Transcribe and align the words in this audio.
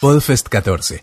Podfest 0.00 0.48
14. 0.48 1.00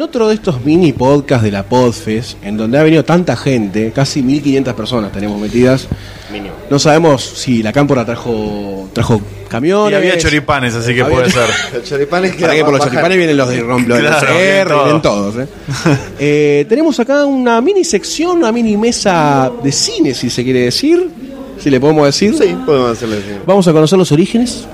En 0.00 0.04
otro 0.04 0.28
de 0.28 0.34
estos 0.36 0.64
mini 0.64 0.94
podcasts 0.94 1.44
de 1.44 1.50
la 1.50 1.62
Podfest, 1.62 2.42
en 2.42 2.56
donde 2.56 2.78
ha 2.78 2.82
venido 2.82 3.04
tanta 3.04 3.36
gente, 3.36 3.92
casi 3.92 4.22
1500 4.22 4.72
personas 4.72 5.12
tenemos 5.12 5.38
metidas. 5.38 5.88
Mínimo. 6.32 6.54
No 6.70 6.78
sabemos 6.78 7.22
si 7.22 7.62
la 7.62 7.70
cámpora 7.70 8.02
trajo 8.06 8.88
trajo 8.94 9.20
camiones. 9.46 9.92
Y 9.92 9.94
había 9.96 10.16
choripanes, 10.16 10.74
así 10.74 10.94
que 10.94 11.02
Había- 11.02 11.16
puede 11.16 11.30
ser. 11.30 11.50
Los 11.74 11.84
choripanes 11.84 12.34
Para 12.34 12.54
que 12.54 12.64
por 12.64 12.72
los 12.72 12.82
choripanes 12.82 13.18
vienen 13.18 13.36
los 13.36 13.50
de 13.50 13.60
Romplo, 13.60 13.94
de 13.96 14.00
los 14.04 14.16
Claro, 14.16 14.38
R, 14.38 14.74
vienen 14.74 15.02
todos. 15.02 15.34
vienen 15.34 15.48
todos. 15.52 15.86
¿eh? 15.86 15.98
Eh, 16.18 16.66
tenemos 16.66 16.98
acá 16.98 17.26
una 17.26 17.60
mini 17.60 17.84
sección, 17.84 18.38
una 18.38 18.52
mini 18.52 18.78
mesa 18.78 19.52
de 19.62 19.70
cine, 19.70 20.14
si 20.14 20.30
se 20.30 20.42
quiere 20.42 20.60
decir. 20.60 21.10
Si 21.58 21.68
le 21.68 21.78
podemos 21.78 22.06
decir. 22.06 22.34
Sí, 22.38 22.56
podemos 22.64 22.92
hacerlo 22.92 23.16
así. 23.16 23.38
Vamos 23.44 23.68
a 23.68 23.72
conocer 23.74 23.98
los 23.98 24.10
orígenes. 24.12 24.64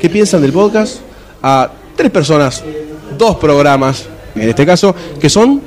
¿Qué 0.00 0.10
piensan 0.10 0.42
del 0.42 0.52
podcast? 0.52 0.96
A 1.44 1.70
tres 1.94 2.10
personas, 2.10 2.64
dos 3.16 3.36
programas, 3.36 4.08
en 4.34 4.48
este 4.48 4.66
caso, 4.66 4.94
que 5.20 5.28
son. 5.28 5.60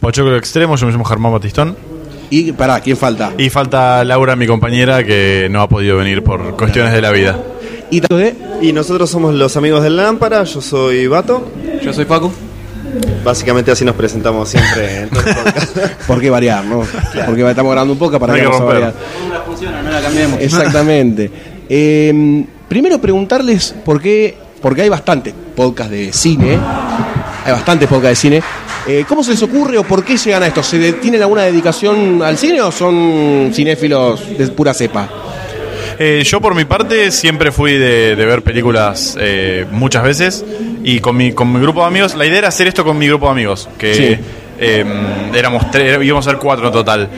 Pochoclo 0.00 0.36
extremo, 0.36 0.76
yo 0.76 0.86
me 0.86 0.92
llamo 0.92 1.04
Germán 1.04 1.32
Batistón. 1.32 1.76
Y 2.30 2.52
pará, 2.52 2.80
¿quién 2.80 2.96
falta? 2.96 3.32
Y 3.38 3.48
falta 3.50 4.02
Laura, 4.04 4.36
mi 4.36 4.46
compañera, 4.46 5.04
que 5.04 5.48
no 5.50 5.60
ha 5.62 5.68
podido 5.68 5.96
venir 5.96 6.22
por 6.22 6.56
cuestiones 6.56 6.92
de 6.92 7.00
la 7.00 7.10
vida. 7.10 7.38
Y 7.90 8.00
tanto 8.00 8.16
de. 8.16 8.34
Y 8.60 8.72
nosotros 8.72 9.08
somos 9.08 9.34
los 9.34 9.56
amigos 9.56 9.82
de 9.82 9.90
la 9.90 10.04
lámpara, 10.04 10.42
yo 10.44 10.60
soy 10.60 11.06
Vato. 11.06 11.48
Yo 11.82 11.92
soy 11.92 12.04
Facu. 12.06 12.32
Básicamente 13.24 13.70
así 13.70 13.84
nos 13.84 13.94
presentamos 13.94 14.48
siempre 14.48 15.02
en 15.02 15.08
todo 15.10 15.22
el 15.26 15.34
podcast. 15.34 15.76
¿Por 16.06 16.20
qué 16.20 16.30
variar, 16.30 16.64
no? 16.64 16.82
Porque 17.26 17.48
estamos 17.48 17.72
grabando 17.72 17.92
un 17.92 17.98
poco 17.98 18.18
para 18.18 18.32
No 18.32 18.36
que 18.36 18.42
que 18.42 18.46
vamos 18.48 18.60
a 18.60 18.64
romper. 18.64 18.92
variar. 18.92 19.44
Funciona, 19.46 19.82
no 19.82 19.90
la 19.90 20.00
cambiemos. 20.00 20.40
Exactamente. 20.40 21.30
Eh, 21.66 22.44
primero 22.68 23.00
preguntarles 23.00 23.74
por 23.86 23.98
qué, 23.98 24.36
porque 24.60 24.82
hay 24.82 24.90
bastantes 24.90 25.32
podcasts 25.56 25.90
de 25.90 26.12
cine, 26.12 26.58
hay 27.44 27.52
bastantes 27.52 27.88
podcasts 27.88 28.10
de 28.10 28.16
cine. 28.16 28.42
Eh, 28.86 29.04
¿Cómo 29.08 29.22
se 29.24 29.32
les 29.32 29.42
ocurre 29.42 29.78
o 29.78 29.84
por 29.84 30.04
qué 30.04 30.16
llegan 30.16 30.42
a 30.42 30.46
esto? 30.46 30.62
¿Se 30.62 30.92
¿Tienen 30.94 31.22
alguna 31.22 31.42
dedicación 31.42 32.22
al 32.22 32.36
cine 32.38 32.60
o 32.62 32.70
son 32.72 33.50
cinéfilos 33.54 34.36
de 34.36 34.46
pura 34.48 34.74
cepa? 34.74 35.08
Eh, 35.98 36.22
yo 36.26 36.40
por 36.40 36.54
mi 36.54 36.64
parte 36.64 37.10
siempre 37.12 37.52
fui 37.52 37.74
de, 37.74 38.16
de 38.16 38.26
ver 38.26 38.42
películas 38.42 39.16
eh, 39.20 39.64
muchas 39.70 40.02
veces 40.02 40.44
y 40.82 40.98
con 41.00 41.16
mi, 41.16 41.32
con 41.32 41.52
mi 41.52 41.60
grupo 41.60 41.80
de 41.82 41.86
amigos, 41.86 42.14
la 42.16 42.26
idea 42.26 42.38
era 42.38 42.48
hacer 42.48 42.66
esto 42.66 42.84
con 42.84 42.98
mi 42.98 43.06
grupo 43.06 43.26
de 43.26 43.32
amigos, 43.32 43.68
que 43.78 43.94
Sí. 43.94 44.18
eh, 44.58 44.84
éramos 45.34 45.70
tres, 45.70 46.02
íbamos 46.02 46.26
a 46.26 46.30
ser 46.30 46.38
cuatro 46.38 46.66
en 46.66 46.72
total. 46.72 47.08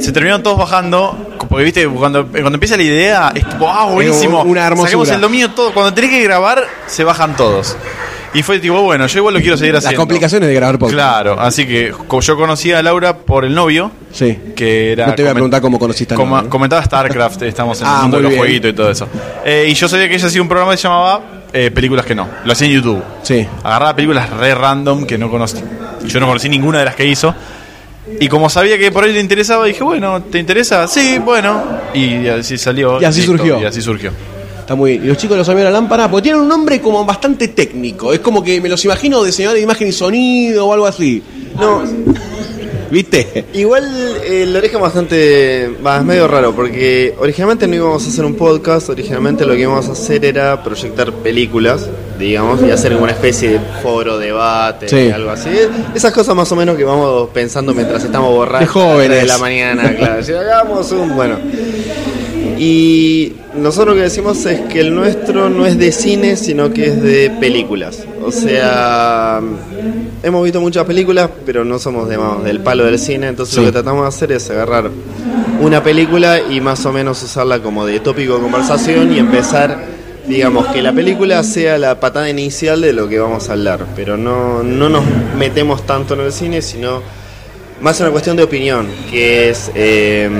Se 0.00 0.10
terminaron 0.12 0.42
todos 0.42 0.58
bajando, 0.58 1.34
porque 1.48 1.64
viste, 1.64 1.86
cuando, 1.86 2.26
cuando 2.26 2.54
empieza 2.54 2.76
la 2.76 2.82
idea, 2.82 3.32
es 3.34 3.46
tipo, 3.48 3.68
ah, 3.68 3.84
buenísimo, 3.84 4.42
una 4.42 4.66
hermosura. 4.66 4.88
saquemos 4.88 5.10
el 5.10 5.20
dominio 5.20 5.50
todo, 5.50 5.72
cuando 5.74 5.92
tenés 5.94 6.10
que 6.10 6.22
grabar, 6.22 6.66
se 6.86 7.04
bajan 7.04 7.36
todos. 7.36 7.76
Y 8.34 8.42
fue 8.42 8.58
tipo, 8.58 8.80
bueno, 8.80 9.06
yo 9.06 9.18
igual 9.18 9.34
lo 9.34 9.40
quiero 9.40 9.56
seguir 9.58 9.74
Las 9.74 9.84
haciendo. 9.84 10.00
complicaciones 10.02 10.48
de 10.48 10.54
grabar 10.54 10.78
podcast. 10.78 10.94
Claro, 10.94 11.38
así 11.38 11.66
que 11.66 11.92
yo 12.20 12.36
conocí 12.36 12.72
a 12.72 12.82
Laura 12.82 13.16
por 13.18 13.44
el 13.44 13.54
novio, 13.54 13.90
Sí. 14.10 14.38
que 14.56 14.92
era... 14.92 15.06
No 15.08 15.14
te 15.14 15.22
voy 15.22 15.30
a 15.30 15.34
preguntar 15.34 15.60
cómo 15.60 15.78
conociste 15.78 16.14
Coma- 16.14 16.38
novio. 16.38 16.50
Comentaba 16.50 16.82
StarCraft, 16.82 17.42
estamos 17.42 17.80
en 17.82 17.86
Ah, 17.86 17.96
el 17.96 18.02
mundo 18.02 18.16
muy 18.16 18.18
de 18.18 18.22
los 18.22 18.30
bien. 18.30 18.40
jueguitos 18.40 18.70
y 18.70 18.74
todo 18.74 18.90
eso. 18.90 19.08
Eh, 19.44 19.66
y 19.68 19.74
yo 19.74 19.86
sabía 19.86 20.08
que 20.08 20.14
ella 20.14 20.26
hacía 20.26 20.40
un 20.40 20.48
programa 20.48 20.72
que 20.72 20.78
se 20.78 20.84
llamaba 20.84 21.20
eh, 21.52 21.70
Películas 21.70 22.06
que 22.06 22.14
no. 22.14 22.26
Lo 22.46 22.52
hacía 22.52 22.68
en 22.68 22.72
YouTube. 22.74 23.02
Sí. 23.22 23.46
Agarraba 23.62 23.94
películas 23.94 24.30
re 24.30 24.54
random 24.54 25.04
que 25.04 25.18
no 25.18 25.28
conocí. 25.30 25.58
Yo 26.06 26.18
no 26.18 26.26
conocí 26.26 26.48
ninguna 26.48 26.78
de 26.78 26.86
las 26.86 26.94
que 26.94 27.04
hizo. 27.04 27.34
Y 28.18 28.28
como 28.28 28.48
sabía 28.48 28.78
que 28.78 28.90
por 28.90 29.04
ahí 29.04 29.12
le 29.12 29.20
interesaba, 29.20 29.66
dije, 29.66 29.84
bueno, 29.84 30.22
¿te 30.22 30.38
interesa? 30.38 30.88
Sí, 30.88 31.18
bueno. 31.18 31.62
Y 31.92 32.26
así 32.28 32.56
salió. 32.56 32.98
Y 33.00 33.04
así 33.04 33.22
surgió. 33.22 33.60
Y 33.60 33.66
así 33.66 33.82
surgió. 33.82 34.10
Está 34.72 34.78
muy 34.80 34.92
bien. 34.92 35.04
Y 35.04 35.08
los 35.08 35.18
chicos 35.18 35.34
de 35.34 35.38
los 35.40 35.48
amigos 35.50 35.66
de 35.66 35.70
la 35.70 35.78
lámpara, 35.80 36.10
porque 36.10 36.22
tienen 36.22 36.40
un 36.40 36.48
nombre 36.48 36.80
como 36.80 37.04
bastante 37.04 37.48
técnico. 37.48 38.10
Es 38.14 38.20
como 38.20 38.42
que 38.42 38.58
me 38.58 38.70
los 38.70 38.82
imagino 38.86 39.22
diseñador 39.22 39.56
de 39.58 39.62
imagen 39.64 39.86
y 39.88 39.92
sonido 39.92 40.66
o 40.66 40.72
algo 40.72 40.86
así. 40.86 41.22
No, 41.60 41.82
¿Viste? 42.90 43.44
igual 43.52 43.84
eh, 44.24 44.50
origen 44.56 44.80
bastante. 44.80 45.70
Va, 45.84 45.98
es 45.98 46.04
medio 46.04 46.26
raro, 46.26 46.54
porque 46.54 47.14
originalmente 47.18 47.66
no 47.68 47.74
íbamos 47.74 48.06
a 48.06 48.08
hacer 48.08 48.24
un 48.24 48.34
podcast, 48.34 48.88
originalmente 48.88 49.44
lo 49.44 49.52
que 49.54 49.60
íbamos 49.60 49.90
a 49.90 49.92
hacer 49.92 50.24
era 50.24 50.62
proyectar 50.62 51.12
películas, 51.12 51.90
digamos, 52.18 52.62
y 52.62 52.70
hacer 52.70 52.96
una 52.96 53.12
especie 53.12 53.50
de 53.50 53.60
foro, 53.82 54.16
debate, 54.18 54.88
Sí. 54.88 55.10
algo 55.10 55.30
así. 55.32 55.50
Esas 55.94 56.12
cosas 56.12 56.34
más 56.34 56.50
o 56.50 56.56
menos 56.56 56.78
que 56.78 56.84
vamos 56.84 57.28
pensando 57.34 57.74
mientras 57.74 58.02
estamos 58.04 58.30
borrachos. 58.30 58.60
De 58.60 58.66
jóvenes. 58.80 59.20
de 59.20 59.26
la 59.26 59.36
mañana, 59.36 59.94
claro. 59.94 60.22
Si 60.24 60.32
hagamos 60.32 60.90
un. 60.92 61.14
Bueno. 61.14 61.36
Y 62.64 63.32
nosotros 63.56 63.88
lo 63.88 63.94
que 63.96 64.02
decimos 64.04 64.46
es 64.46 64.60
que 64.72 64.78
el 64.82 64.94
nuestro 64.94 65.50
no 65.50 65.66
es 65.66 65.76
de 65.78 65.90
cine, 65.90 66.36
sino 66.36 66.72
que 66.72 66.86
es 66.86 67.02
de 67.02 67.28
películas. 67.40 68.04
O 68.24 68.30
sea, 68.30 69.40
hemos 70.22 70.44
visto 70.44 70.60
muchas 70.60 70.84
películas, 70.84 71.28
pero 71.44 71.64
no 71.64 71.80
somos 71.80 72.08
digamos, 72.08 72.44
del 72.44 72.60
palo 72.60 72.84
del 72.84 73.00
cine, 73.00 73.26
entonces 73.26 73.56
Sí. 73.56 73.60
lo 73.62 73.66
que 73.66 73.72
tratamos 73.72 74.02
de 74.02 74.08
hacer 74.10 74.30
es 74.30 74.48
agarrar 74.48 74.90
una 75.60 75.82
película 75.82 76.38
y 76.40 76.60
más 76.60 76.86
o 76.86 76.92
menos 76.92 77.20
usarla 77.24 77.60
como 77.60 77.84
de 77.84 77.98
tópico 77.98 78.36
de 78.36 78.42
conversación 78.42 79.12
y 79.12 79.18
empezar, 79.18 79.82
digamos, 80.28 80.68
que 80.68 80.82
la 80.82 80.92
película 80.92 81.42
sea 81.42 81.78
la 81.78 81.98
patada 81.98 82.30
inicial 82.30 82.80
de 82.80 82.92
lo 82.92 83.08
que 83.08 83.18
vamos 83.18 83.48
a 83.48 83.54
hablar, 83.54 83.86
pero 83.96 84.16
no, 84.16 84.62
no 84.62 84.88
nos 84.88 85.02
metemos 85.36 85.84
tanto 85.84 86.14
en 86.14 86.20
el 86.20 86.32
cine, 86.32 86.62
sino 86.62 87.02
más 87.80 87.98
una 87.98 88.10
cuestión 88.12 88.36
de 88.36 88.44
opinión, 88.44 88.86
que 89.10 89.50
es... 89.50 89.68
eh, 89.74 90.30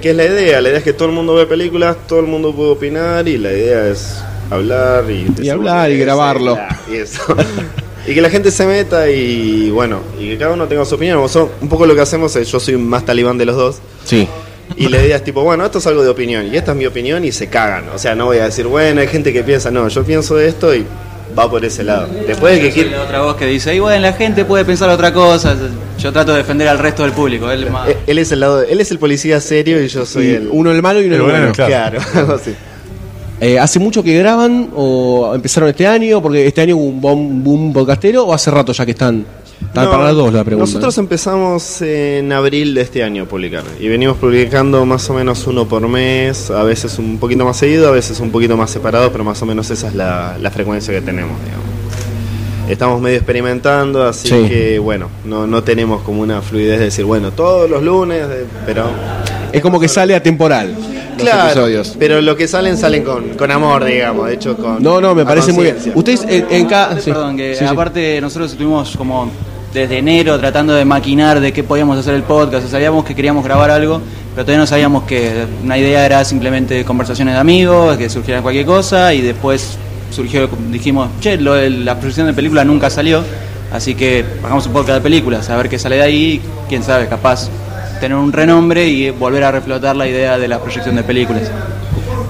que 0.00 0.10
es 0.10 0.16
la 0.16 0.24
idea, 0.24 0.60
la 0.60 0.68
idea 0.68 0.78
es 0.78 0.84
que 0.84 0.92
todo 0.92 1.08
el 1.08 1.14
mundo 1.14 1.34
ve 1.34 1.46
películas, 1.46 1.96
todo 2.06 2.20
el 2.20 2.26
mundo 2.26 2.54
puede 2.54 2.70
opinar 2.70 3.26
y 3.28 3.38
la 3.38 3.52
idea 3.52 3.86
es 3.88 4.16
hablar 4.50 5.10
y, 5.10 5.24
decir 5.24 5.52
hablar 5.52 5.90
y 5.90 5.98
grabarlo. 5.98 6.58
y 6.90 6.96
eso. 6.96 7.22
y 8.06 8.14
que 8.14 8.20
la 8.20 8.30
gente 8.30 8.50
se 8.50 8.66
meta 8.66 9.08
y 9.10 9.70
bueno, 9.70 10.00
y 10.18 10.30
que 10.30 10.38
cada 10.38 10.52
uno 10.54 10.66
tenga 10.66 10.84
su 10.84 10.94
opinión. 10.94 11.18
Un 11.60 11.68
poco 11.68 11.86
lo 11.86 11.94
que 11.94 12.00
hacemos 12.00 12.34
es, 12.36 12.50
yo 12.50 12.58
soy 12.58 12.76
más 12.76 13.04
talibán 13.04 13.38
de 13.38 13.44
los 13.46 13.56
dos, 13.56 13.78
Sí. 14.04 14.26
y 14.76 14.88
la 14.88 15.02
idea 15.04 15.16
es 15.16 15.24
tipo, 15.24 15.42
bueno, 15.42 15.64
esto 15.64 15.78
es 15.78 15.86
algo 15.86 16.02
de 16.02 16.08
opinión, 16.08 16.46
y 16.52 16.56
esta 16.56 16.72
es 16.72 16.78
mi 16.78 16.86
opinión 16.86 17.24
y 17.24 17.32
se 17.32 17.48
cagan. 17.48 17.84
O 17.94 17.98
sea, 17.98 18.14
no 18.14 18.26
voy 18.26 18.38
a 18.38 18.44
decir, 18.44 18.66
bueno, 18.66 19.00
hay 19.00 19.08
gente 19.08 19.32
que 19.32 19.42
piensa, 19.42 19.70
no, 19.70 19.86
yo 19.88 20.02
pienso 20.04 20.36
de 20.36 20.48
esto 20.48 20.74
y 20.74 20.84
va 21.38 21.50
por 21.50 21.64
ese 21.64 21.82
lado. 21.84 22.08
Después 22.26 22.60
de 22.60 22.70
que 22.70 22.84
la 22.86 23.02
otra 23.02 23.22
voz 23.22 23.36
que 23.36 23.46
dice, 23.46 23.74
y 23.74 23.78
bueno, 23.78 24.00
la 24.00 24.12
gente 24.12 24.44
puede 24.44 24.64
pensar 24.64 24.88
otra 24.90 25.12
cosa. 25.12 25.56
Yo 25.98 26.12
trato 26.12 26.32
de 26.32 26.38
defender 26.38 26.68
al 26.68 26.78
resto 26.78 27.02
del 27.02 27.12
público. 27.12 27.50
Él 27.50 27.70
más- 27.70 27.88
Él- 27.88 27.96
Él 28.06 28.18
es 28.18 28.32
el 28.32 28.40
lado, 28.40 28.62
él 28.62 28.80
es 28.80 28.90
el 28.90 28.98
policía 28.98 29.40
serio 29.40 29.82
y 29.82 29.88
yo 29.88 30.04
soy 30.06 30.24
Sí, 30.26 30.34
el 30.34 30.48
Uno 30.50 30.70
el 30.72 30.82
malo 30.82 31.00
y 31.00 31.06
uno 31.06 31.14
el 31.14 31.20
El 31.20 31.26
bueno, 31.26 31.38
bueno. 31.38 31.52
claro. 31.54 32.00
Eh, 33.42 33.58
¿Hace 33.58 33.78
mucho 33.78 34.02
que 34.02 34.18
graban 34.18 34.68
o 34.76 35.32
empezaron 35.34 35.70
este 35.70 35.86
año? 35.86 36.20
Porque 36.20 36.46
este 36.46 36.60
año 36.60 36.76
hubo 36.76 36.84
un 36.90 37.00
boom, 37.00 37.42
boom 37.42 37.72
podcastero 37.72 38.24
o 38.26 38.34
hace 38.34 38.50
rato 38.50 38.72
ya 38.72 38.84
que 38.84 38.90
están. 38.90 39.24
No, 39.74 39.90
para 39.90 40.04
las 40.04 40.14
dos 40.16 40.32
la 40.32 40.42
pregunta. 40.42 40.66
Nosotros 40.66 40.98
empezamos 40.98 41.80
en 41.82 42.32
abril 42.32 42.74
de 42.74 42.80
este 42.80 43.04
año 43.04 43.22
a 43.22 43.26
publicar 43.26 43.62
y 43.78 43.88
venimos 43.88 44.16
publicando 44.16 44.84
más 44.84 45.08
o 45.10 45.14
menos 45.14 45.46
uno 45.46 45.66
por 45.66 45.86
mes, 45.86 46.50
a 46.50 46.64
veces 46.64 46.98
un 46.98 47.18
poquito 47.18 47.44
más 47.44 47.56
seguido, 47.56 47.88
a 47.88 47.92
veces 47.92 48.18
un 48.20 48.30
poquito 48.30 48.56
más 48.56 48.70
separado, 48.70 49.12
pero 49.12 49.22
más 49.22 49.40
o 49.42 49.46
menos 49.46 49.70
esa 49.70 49.88
es 49.88 49.94
la, 49.94 50.36
la 50.40 50.50
frecuencia 50.50 50.92
que 50.92 51.00
tenemos, 51.02 51.38
digamos. 51.44 51.66
Estamos 52.68 53.00
medio 53.00 53.16
experimentando, 53.16 54.04
así 54.06 54.28
Sí. 54.28 54.48
que 54.48 54.78
bueno, 54.78 55.08
no, 55.24 55.46
no 55.46 55.62
tenemos 55.62 56.02
como 56.02 56.20
una 56.22 56.40
fluidez 56.40 56.78
de 56.78 56.84
decir, 56.86 57.04
bueno, 57.04 57.32
todos 57.32 57.68
los 57.68 57.82
lunes, 57.82 58.24
eh, 58.30 58.44
pero... 58.64 58.84
Es 59.52 59.60
como 59.60 59.80
que 59.80 59.88
sale 59.88 60.14
atemporal 60.14 60.74
Claro, 61.18 61.48
episodios. 61.66 61.96
pero 61.98 62.20
lo 62.20 62.36
que 62.36 62.46
salen, 62.46 62.76
salen 62.76 63.02
con, 63.02 63.30
con 63.30 63.50
amor, 63.50 63.84
digamos, 63.84 64.28
de 64.28 64.34
hecho 64.34 64.56
con... 64.56 64.80
No, 64.82 65.00
no, 65.00 65.14
me 65.16 65.22
a 65.22 65.24
parece 65.26 65.52
muy 65.52 65.64
bien. 65.64 65.76
Ustedes 65.94 66.22
en, 66.28 66.46
en 66.48 66.66
cada. 66.66 66.98
sí, 67.00 67.10
Perdón, 67.10 67.36
que 67.36 67.54
sí, 67.54 67.58
sí. 67.60 67.64
aparte 67.64 68.20
nosotros 68.20 68.52
estuvimos 68.52 68.96
como 68.96 69.28
desde 69.72 69.98
enero 69.98 70.38
tratando 70.38 70.74
de 70.74 70.84
maquinar 70.84 71.40
de 71.40 71.52
qué 71.52 71.62
podíamos 71.62 71.98
hacer 71.98 72.14
el 72.14 72.22
podcast. 72.22 72.68
Sabíamos 72.68 73.04
que 73.04 73.14
queríamos 73.14 73.44
grabar 73.44 73.70
algo, 73.70 74.00
pero 74.34 74.44
todavía 74.44 74.60
no 74.60 74.66
sabíamos 74.66 75.04
que 75.04 75.46
una 75.62 75.78
idea 75.78 76.04
era 76.04 76.24
simplemente 76.24 76.84
conversaciones 76.84 77.34
de 77.34 77.40
amigos, 77.40 77.96
que 77.96 78.08
surgiera 78.08 78.42
cualquier 78.42 78.66
cosa 78.66 79.14
y 79.14 79.20
después 79.20 79.78
surgió, 80.10 80.48
dijimos, 80.70 81.08
che, 81.20 81.36
lo 81.36 81.56
la 81.68 81.94
proyección 81.96 82.26
de 82.26 82.34
película 82.34 82.64
nunca 82.64 82.90
salió, 82.90 83.22
así 83.72 83.94
que 83.94 84.24
hagamos 84.42 84.66
un 84.66 84.72
podcast 84.72 84.98
de 84.98 85.00
películas, 85.02 85.48
a 85.50 85.56
ver 85.56 85.68
qué 85.68 85.78
sale 85.78 85.96
de 85.96 86.02
ahí, 86.02 86.40
quién 86.68 86.82
sabe, 86.82 87.06
capaz 87.06 87.48
tener 88.00 88.16
un 88.16 88.32
renombre 88.32 88.88
y 88.88 89.10
volver 89.10 89.44
a 89.44 89.52
reflotar 89.52 89.94
la 89.94 90.08
idea 90.08 90.38
de 90.38 90.48
la 90.48 90.58
proyección 90.58 90.96
de 90.96 91.02
películas. 91.02 91.50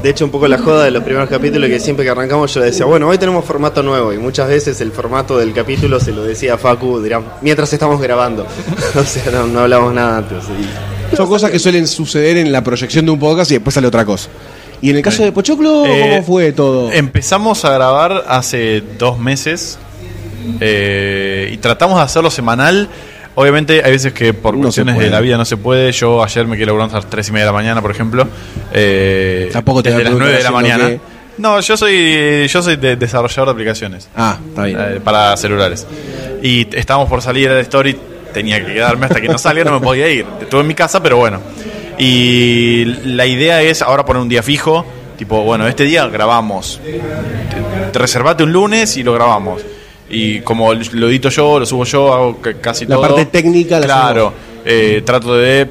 De 0.03 0.09
hecho, 0.11 0.25
un 0.25 0.31
poco 0.31 0.49
la 0.49 0.57
joda 0.57 0.85
de 0.85 0.91
los 0.91 1.03
primeros 1.05 1.29
capítulos 1.29 1.69
que 1.69 1.79
siempre 1.79 2.05
que 2.07 2.11
arrancamos 2.11 2.55
yo 2.55 2.61
le 2.61 2.67
decía, 2.67 2.87
bueno, 2.87 3.07
hoy 3.09 3.19
tenemos 3.19 3.45
formato 3.45 3.83
nuevo 3.83 4.15
y 4.15 4.19
muchas 4.19 4.49
veces 4.49 4.81
el 4.81 4.93
formato 4.93 5.37
del 5.37 5.53
capítulo 5.53 6.01
se 6.01 6.13
lo 6.13 6.23
decía 6.23 6.55
a 6.55 6.59
Facu 6.59 7.03
dirán, 7.03 7.25
mientras 7.43 7.71
estamos 7.73 8.01
grabando. 8.01 8.47
o 8.95 9.05
sea, 9.05 9.31
no, 9.31 9.47
no 9.47 9.61
hablamos 9.61 9.93
nada 9.93 10.19
antes. 10.19 10.45
y- 11.13 11.17
Son 11.17 11.27
cosas 11.29 11.51
que 11.51 11.59
suelen 11.59 11.87
suceder 11.87 12.39
en 12.39 12.51
la 12.51 12.65
proyección 12.65 13.05
de 13.05 13.11
un 13.11 13.19
podcast 13.19 13.51
y 13.51 13.55
después 13.55 13.75
sale 13.75 13.87
otra 13.89 14.07
cosa. 14.07 14.31
Y 14.81 14.89
en 14.89 14.97
el 14.97 15.03
caso 15.03 15.23
de 15.23 15.33
Pochoclo, 15.33 15.85
Eh, 15.85 16.01
¿cómo 16.09 16.23
fue 16.23 16.53
todo? 16.53 16.91
Empezamos 16.91 17.63
a 17.67 17.73
grabar 17.75 18.25
hace 18.27 18.83
dos 18.99 19.19
meses 19.19 19.79
eh, 20.61 21.51
y 21.53 21.59
tratamos 21.59 21.99
de 21.99 22.05
hacerlo 22.05 22.31
semanal. 22.31 22.89
Obviamente 23.37 23.83
hay 23.85 23.93
veces 23.93 24.13
que 24.13 24.35
por 24.35 24.55
No 24.55 24.63
cuestiones 24.63 24.99
de 24.99 25.09
la 25.11 25.21
vida 25.21 25.37
no 25.37 25.45
se 25.45 25.57
puede. 25.57 25.93
Yo 25.93 26.23
ayer 26.23 26.47
me 26.47 26.57
quedé 26.57 26.67
laburando 26.67 26.97
a 26.97 27.01
las 27.01 27.09
3 27.11 27.29
y 27.29 27.33
media 27.33 27.45
de 27.47 27.49
la 27.53 27.57
mañana, 27.57 27.81
por 27.81 27.91
ejemplo. 27.91 28.27
Eh, 28.73 29.51
Tampoco 29.53 29.83
te 29.83 29.91
desde 29.91 30.05
las 30.05 30.13
9 30.15 30.37
de 30.37 30.43
la 30.43 30.51
mañana. 30.51 30.91
No, 31.39 31.59
yo 31.61 31.77
soy 31.77 32.47
yo 32.49 32.63
soy 32.63 32.77
de- 32.77 32.97
desarrollador 32.97 33.47
de 33.47 33.53
aplicaciones 33.53 34.09
Ah, 34.15 34.37
está 34.49 34.65
bien. 34.65 34.79
eh, 34.79 35.01
para 35.03 35.35
celulares. 35.39 35.87
Y 36.43 36.67
estábamos 36.77 37.09
por 37.09 37.23
salir 37.23 37.49
de 37.51 37.61
Story, 37.63 37.97
tenía 38.35 38.65
que 38.65 38.75
quedarme 38.75 39.07
hasta 39.07 39.21
que 39.23 39.29
no 39.29 39.39
salga, 39.39 39.65
no 39.65 39.79
me 39.79 39.81
podía 39.81 40.09
ir. 40.09 40.27
Estuve 40.41 40.61
en 40.63 40.67
mi 40.67 40.75
casa, 40.75 41.03
pero 41.03 41.17
bueno. 41.17 41.41
Y 41.99 42.85
la 43.05 43.27
idea 43.27 43.63
es 43.63 43.81
ahora 43.83 44.05
poner 44.05 44.23
un 44.23 44.29
día 44.29 44.43
fijo, 44.43 44.85
tipo, 45.17 45.43
bueno, 45.43 45.67
este 45.67 45.85
día 45.85 46.07
grabamos. 46.09 46.81
Te- 46.85 47.91
te 47.93 47.99
reservate 47.99 48.43
un 48.43 48.53
lunes 48.53 48.97
y 48.97 49.03
lo 49.03 49.13
grabamos. 49.15 49.63
Y 50.11 50.41
como 50.41 50.73
lo 50.75 51.09
edito 51.09 51.29
yo, 51.29 51.59
lo 51.61 51.67
subo 51.67 51.85
yo, 51.85 52.13
hago 52.13 52.37
ca- 52.41 52.55
casi 52.55 52.85
La 52.87 52.97
todo. 52.97 53.07
parte 53.09 53.27
técnica 53.27 53.79
la 53.79 53.87
Claro, 53.87 54.33
eh, 54.65 55.03
trato 55.05 55.37
de 55.37 55.69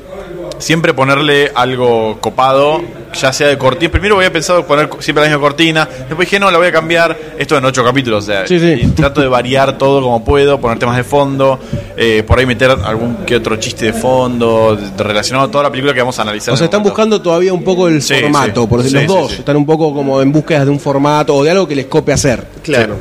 siempre 0.57 0.93
ponerle 0.93 1.51
algo 1.55 2.17
copado, 2.19 2.81
ya 3.19 3.31
sea 3.33 3.47
de 3.47 3.57
cortina. 3.57 3.91
Primero 3.91 4.15
había 4.17 4.31
pensado 4.31 4.65
poner 4.65 4.89
siempre 4.99 5.23
la 5.23 5.29
misma 5.29 5.41
cortina, 5.41 5.87
después 6.07 6.19
dije, 6.27 6.37
no, 6.39 6.51
la 6.51 6.57
voy 6.57 6.67
a 6.67 6.71
cambiar. 6.71 7.17
Esto 7.37 7.57
en 7.57 7.63
ocho 7.65 7.83
capítulos, 7.83 8.23
o 8.23 8.27
sea, 8.27 8.45
Sí, 8.47 8.59
sí. 8.59 8.79
y 8.83 8.87
trato 8.87 9.21
de 9.21 9.27
variar 9.27 9.77
todo 9.77 10.01
como 10.01 10.23
puedo, 10.23 10.59
poner 10.59 10.77
temas 10.79 10.97
de 10.97 11.03
fondo, 11.05 11.59
eh, 11.97 12.23
por 12.27 12.39
ahí 12.39 12.45
meter 12.45 12.71
algún 12.71 13.17
que 13.25 13.35
otro 13.37 13.55
chiste 13.57 13.85
de 13.85 13.93
fondo, 13.93 14.77
relacionado 14.97 15.47
a 15.47 15.51
toda 15.51 15.63
la 15.65 15.69
película 15.71 15.93
que 15.93 15.99
vamos 16.01 16.17
a 16.19 16.21
analizar. 16.23 16.53
O 16.53 16.57
sea, 16.57 16.65
están 16.65 16.79
momento. 16.79 16.93
buscando 16.93 17.21
todavía 17.21 17.53
un 17.53 17.63
poco 17.63 17.87
el 17.87 18.01
Sí, 18.01 18.15
formato, 18.15 18.61
sí. 18.63 18.67
por 18.67 18.83
decir, 18.83 18.99
Sí, 18.99 19.05
los 19.05 19.13
sí, 19.15 19.21
dos 19.21 19.31
sí. 19.31 19.37
están 19.39 19.55
un 19.57 19.65
poco 19.65 19.93
como 19.93 20.21
en 20.21 20.31
búsqueda 20.31 20.65
de 20.65 20.71
un 20.71 20.79
formato 20.79 21.35
o 21.35 21.43
de 21.43 21.51
algo 21.51 21.67
que 21.67 21.75
les 21.75 21.85
cope 21.85 22.11
hacer. 22.13 22.45
Claro. 22.63 22.95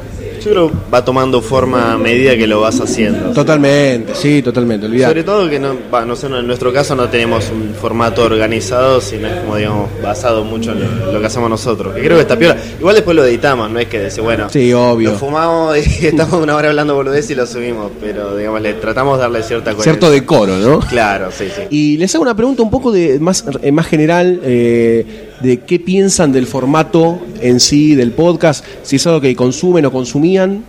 Yo 0.48 0.54
creo 0.54 0.72
va 0.92 1.04
tomando 1.04 1.42
forma 1.42 1.92
a 1.92 1.98
medida 1.98 2.34
que 2.36 2.46
lo 2.46 2.60
vas 2.62 2.80
haciendo. 2.80 3.32
Totalmente, 3.32 4.14
sí, 4.14 4.40
totalmente, 4.42 4.86
olvidate. 4.86 5.10
Sobre 5.10 5.24
todo 5.24 5.50
que 5.50 5.58
no, 5.60 5.76
va, 5.92 6.04
no 6.06 6.16
sé, 6.16 6.26
en 6.26 6.46
nuestro 6.46 6.72
caso 6.72 6.94
no 6.96 7.08
tenemos 7.08 7.50
un 7.50 7.74
formato 7.74 8.22
organizado, 8.24 9.00
sino 9.00 9.28
es 9.28 9.40
como 9.40 9.56
digamos 9.56 9.88
basado 10.02 10.44
mucho 10.44 10.72
en 10.72 10.80
lo, 10.80 11.12
lo 11.12 11.20
que 11.20 11.26
hacemos 11.26 11.50
nosotros. 11.50 11.94
Que 11.94 12.00
creo 12.00 12.16
que 12.16 12.22
está 12.22 12.38
piola. 12.38 12.56
Igual 12.78 12.94
después 12.94 13.14
lo 13.14 13.24
editamos, 13.26 13.70
no 13.70 13.78
es 13.78 13.88
que 13.88 13.98
decir, 13.98 14.22
bueno, 14.22 14.48
Sí, 14.48 14.72
obvio. 14.72 15.10
lo 15.12 15.18
fumamos 15.18 15.76
y 15.76 15.80
estamos 16.06 16.40
una 16.42 16.56
hora 16.56 16.70
hablando 16.70 16.94
boludez 16.94 17.28
y 17.30 17.34
lo 17.34 17.46
subimos, 17.46 17.90
pero 18.00 18.34
digamos 18.36 18.62
le 18.62 18.72
tratamos 18.74 19.18
de 19.18 19.22
darle 19.22 19.42
cierta 19.42 19.72
coherencia. 19.74 19.92
Cierto 19.92 20.10
decoro, 20.10 20.56
¿no? 20.56 20.80
Claro, 20.80 21.28
sí, 21.30 21.48
sí. 21.54 21.62
Y 21.70 21.98
les 21.98 22.14
hago 22.14 22.22
una 22.22 22.34
pregunta 22.34 22.62
un 22.62 22.70
poco 22.70 22.90
de 22.90 23.18
más, 23.20 23.44
eh, 23.62 23.70
más 23.70 23.86
general 23.86 24.40
eh, 24.42 25.27
de 25.40 25.60
qué 25.60 25.78
piensan 25.78 26.32
del 26.32 26.46
formato 26.46 27.20
en 27.40 27.60
sí 27.60 27.94
del 27.94 28.12
podcast, 28.12 28.64
si 28.82 28.96
es 28.96 29.06
algo 29.06 29.20
que 29.20 29.34
consumen 29.36 29.84
o 29.86 29.92
consumían 29.92 30.62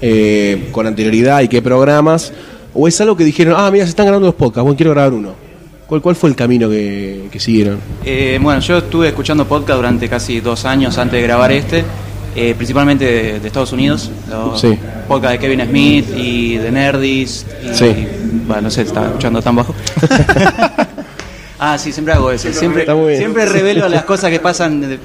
eh, 0.00 0.68
con 0.72 0.86
anterioridad 0.86 1.40
y 1.42 1.48
qué 1.48 1.60
programas, 1.62 2.32
o 2.74 2.86
es 2.88 3.00
algo 3.00 3.16
que 3.16 3.24
dijeron, 3.24 3.54
ah, 3.56 3.70
mira, 3.70 3.84
se 3.84 3.90
están 3.90 4.06
grabando 4.06 4.26
los 4.28 4.34
podcasts, 4.34 4.62
bueno, 4.62 4.76
quiero 4.76 4.92
grabar 4.92 5.12
uno. 5.12 5.32
¿Cuál, 5.86 6.02
cuál 6.02 6.16
fue 6.16 6.28
el 6.30 6.36
camino 6.36 6.68
que, 6.68 7.28
que 7.32 7.40
siguieron? 7.40 7.78
Eh, 8.04 8.38
bueno, 8.42 8.60
yo 8.60 8.78
estuve 8.78 9.08
escuchando 9.08 9.46
podcast 9.46 9.76
durante 9.76 10.08
casi 10.08 10.40
dos 10.40 10.64
años 10.66 10.98
antes 10.98 11.18
de 11.18 11.22
grabar 11.22 11.50
este, 11.50 11.82
eh, 12.36 12.54
principalmente 12.54 13.04
de, 13.06 13.40
de 13.40 13.46
Estados 13.46 13.72
Unidos, 13.72 14.10
los 14.30 14.60
Sí. 14.60 14.78
podcast 15.08 15.32
de 15.32 15.38
Kevin 15.38 15.66
Smith 15.66 16.06
y 16.16 16.56
de 16.58 16.70
Nerdist. 16.70 17.46
Y, 17.64 17.74
Sí. 17.74 18.06
Bueno, 18.46 18.62
no 18.62 18.70
sé, 18.70 18.82
estaba 18.82 19.06
escuchando 19.06 19.40
tan 19.40 19.56
bajo. 19.56 19.74
ah, 21.58 21.78
sí, 21.78 21.92
siempre 21.92 22.14
hago 22.14 22.30
eso. 22.30 22.52
Siempre, 22.52 22.84
revelo 23.46 23.88
las 23.88 24.04
cosas 24.06 24.30
que 24.30 24.40
pasan. 24.40 24.80
de- 24.80 24.98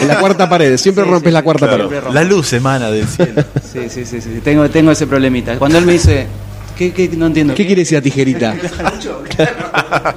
En 0.00 0.08
la 0.08 0.18
cuarta 0.18 0.48
pared, 0.48 0.76
siempre 0.76 1.04
Sí, 1.04 1.10
rompes 1.10 1.30
sí, 1.30 1.34
la 1.34 1.42
cuarta 1.42 1.66
claro. 1.68 1.88
pared. 1.88 2.02
La 2.12 2.24
luz 2.24 2.52
emana 2.52 2.90
del 2.90 3.06
cielo. 3.06 3.44
Sí, 3.72 3.88
sí, 3.88 4.04
sí, 4.04 4.20
sí, 4.20 4.40
tengo, 4.42 4.68
tengo 4.70 4.90
ese 4.90 5.06
problemita. 5.06 5.58
Cuando 5.58 5.78
él 5.78 5.86
me 5.86 5.92
dice, 5.92 6.26
¿qué, 6.76 6.92
qué? 6.92 7.08
no 7.16 7.26
entiendo. 7.26 7.54
¿Qué 7.54 7.66
quiere 7.66 7.82
decir 7.82 7.98
la 7.98 8.02
tijerita? 8.02 8.54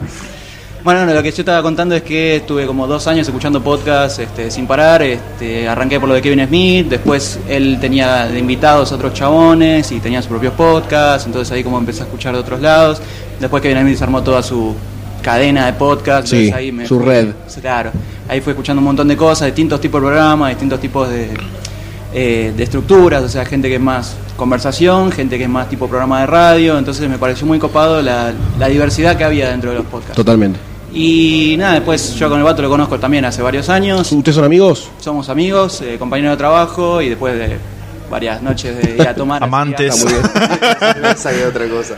Bueno, 0.83 1.05
no, 1.05 1.13
lo 1.13 1.23
que 1.23 1.31
yo 1.31 1.43
estaba 1.43 1.61
contando 1.61 1.95
es 1.95 2.03
que 2.03 2.35
estuve 2.37 2.65
como 2.65 2.85
dos 2.87 3.07
años 3.07 3.25
escuchando 3.25 3.63
podcast 3.63 4.19
este, 4.19 4.51
sin 4.51 4.67
parar. 4.67 5.01
Este, 5.01 5.65
arranqué 5.65 5.97
por 5.97 6.09
lo 6.09 6.15
de 6.15 6.21
Kevin 6.21 6.45
Smith, 6.45 6.87
después 6.89 7.39
él 7.47 7.77
tenía 7.79 8.25
de 8.27 8.37
invitados 8.37 8.91
a 8.91 8.95
otros 8.95 9.13
chabones 9.13 9.89
y 9.93 10.01
tenía 10.01 10.21
sus 10.21 10.27
propios 10.27 10.53
podcasts, 10.55 11.25
entonces 11.25 11.49
ahí 11.53 11.63
como 11.63 11.77
empecé 11.77 12.01
a 12.01 12.03
escuchar 12.03 12.33
de 12.33 12.39
otros 12.41 12.59
lados. 12.59 13.01
Después 13.39 13.63
Kevin 13.63 13.79
Smith 13.81 13.97
se 13.97 14.03
armó 14.03 14.21
toda 14.23 14.43
su 14.43 14.75
cadena 15.23 15.65
de 15.65 15.73
podcast. 15.73 16.27
Sí, 16.27 16.51
ahí 16.51 16.71
me 16.71 16.85
su 16.85 16.97
fui- 16.99 17.05
red. 17.07 17.29
Claro, 17.61 17.91
ahí 18.29 18.41
fui 18.41 18.51
escuchando 18.51 18.79
un 18.81 18.85
montón 18.85 19.07
de 19.07 19.17
cosas, 19.17 19.47
distintos 19.47 19.81
tipos 19.81 19.99
de 20.01 20.07
programas, 20.07 20.49
distintos 20.49 20.79
tipos 20.79 21.09
de, 21.09 21.29
eh, 22.13 22.53
de 22.55 22.63
estructuras, 22.63 23.23
o 23.23 23.29
sea, 23.29 23.45
gente 23.45 23.67
que 23.69 23.75
es 23.75 23.81
más 23.81 24.15
conversación, 24.37 25.11
gente 25.11 25.37
que 25.37 25.43
es 25.45 25.49
más 25.49 25.69
tipo 25.69 25.87
programa 25.87 26.19
de 26.21 26.27
radio, 26.27 26.77
entonces 26.77 27.09
me 27.09 27.17
pareció 27.17 27.47
muy 27.47 27.57
copado 27.59 28.01
la, 28.01 28.31
la 28.59 28.67
diversidad 28.67 29.15
que 29.17 29.23
había 29.23 29.49
dentro 29.49 29.71
de 29.71 29.77
los 29.77 29.85
podcasts. 29.85 30.15
Totalmente. 30.15 30.59
Y 30.93 31.55
nada, 31.57 31.73
después 31.73 32.13
yo 32.15 32.29
con 32.29 32.37
el 32.37 32.43
vato 32.43 32.61
lo 32.61 32.69
conozco 32.69 32.99
también 32.99 33.25
hace 33.25 33.41
varios 33.41 33.67
años. 33.69 34.11
¿Ustedes 34.11 34.35
son 34.35 34.43
amigos? 34.45 34.89
Somos 34.99 35.27
amigos, 35.29 35.81
eh, 35.81 35.95
compañeros 35.97 36.33
de 36.33 36.37
trabajo 36.37 37.01
y 37.01 37.09
después 37.09 37.33
de 37.35 37.57
varias 38.11 38.43
noches 38.43 38.77
de 38.77 38.95
ir 38.97 39.07
a 39.07 39.15
tomar. 39.15 39.37
así, 39.43 39.47
Amantes. 39.47 39.91
hasta 39.91 40.05
muy 40.05 40.13
bien. 40.13 41.05
Esa 41.15 41.29
otra 41.49 41.67
cosa. 41.67 41.95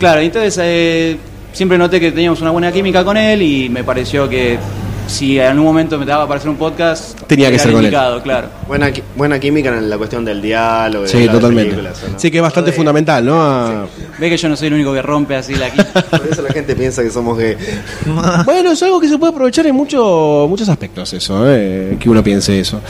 Claro, 0.00 0.20
entonces 0.20 0.58
eh, 0.60 1.16
siempre 1.52 1.78
noté 1.78 2.00
que 2.00 2.12
teníamos 2.12 2.40
una 2.40 2.50
buena 2.50 2.72
química 2.72 3.04
con 3.04 3.16
él 3.16 3.42
y 3.42 3.68
me 3.68 3.84
pareció 3.84 4.28
que 4.28 4.58
si 5.06 5.38
en 5.38 5.46
algún 5.46 5.64
momento 5.64 5.98
me 5.98 6.06
daba 6.06 6.26
para 6.26 6.38
hacer 6.38 6.50
un 6.50 6.56
podcast, 6.56 7.20
Tenía 7.26 7.50
que 7.50 7.58
ser 7.58 7.72
con 7.72 7.84
él. 7.84 7.90
claro. 8.22 8.48
Buena, 8.66 8.90
buena 9.16 9.38
química 9.38 9.68
en 9.76 9.88
la 9.90 9.98
cuestión 9.98 10.24
del 10.24 10.40
diálogo. 10.40 11.04
y 11.04 11.08
Sí, 11.08 11.18
de 11.20 11.28
totalmente. 11.28 11.70
películas, 11.70 12.02
¿o 12.04 12.12
no? 12.12 12.18
Sí, 12.18 12.30
que 12.30 12.38
es 12.38 12.42
bastante 12.42 12.72
fundamental, 12.72 13.24
¿no? 13.24 13.40
A- 13.42 13.86
Ve 14.18 14.28
que 14.30 14.36
yo 14.36 14.48
no 14.48 14.56
soy 14.56 14.68
el 14.68 14.74
único 14.74 14.92
que 14.92 15.02
rompe 15.02 15.34
así 15.36 15.54
la 15.54 15.70
química. 15.70 16.02
Por 16.10 16.26
eso 16.30 16.42
la 16.42 16.52
gente 16.52 16.74
piensa 16.76 17.02
que 17.02 17.10
somos 17.10 17.36
gay. 17.38 17.56
Bueno, 18.44 18.72
es 18.72 18.82
algo 18.82 19.00
que 19.00 19.08
se 19.08 19.18
puede 19.18 19.32
aprovechar 19.32 19.66
en 19.66 19.74
muchos 19.74 20.48
muchos 20.48 20.68
aspectos, 20.68 21.12
eso, 21.12 21.42
¿eh? 21.50 21.96
que 21.98 22.08
uno 22.08 22.22
piense 22.22 22.58
eso. 22.58 22.80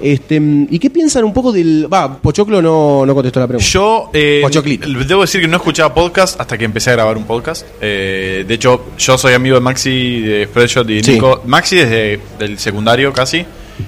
Este, 0.00 0.36
¿Y 0.70 0.78
qué 0.78 0.90
piensan 0.90 1.24
un 1.24 1.32
poco 1.32 1.52
del. 1.52 1.88
Va, 1.92 2.16
Pochoclo 2.18 2.60
no, 2.62 3.04
no 3.06 3.14
contestó 3.14 3.40
la 3.40 3.46
pregunta. 3.46 3.68
Yo 3.68 4.10
eh, 4.12 4.40
Pochoclito. 4.42 4.88
debo 5.06 5.22
decir 5.22 5.40
que 5.40 5.48
no 5.48 5.56
escuchaba 5.56 5.92
podcast 5.94 6.40
hasta 6.40 6.56
que 6.56 6.64
empecé 6.64 6.90
a 6.90 6.92
grabar 6.94 7.16
un 7.16 7.24
podcast. 7.24 7.66
Eh, 7.80 8.44
de 8.46 8.54
hecho, 8.54 8.86
yo 8.98 9.18
soy 9.18 9.34
amigo 9.34 9.56
de 9.56 9.60
Maxi 9.60 10.20
de 10.20 10.44
Spreadshot 10.46 10.88
y 10.90 11.02
Sí. 11.02 11.12
Nico. 11.12 11.42
Maxi 11.68 11.76
desde 11.76 12.20
el 12.40 12.58
secundario 12.58 13.12
casi. 13.12 13.44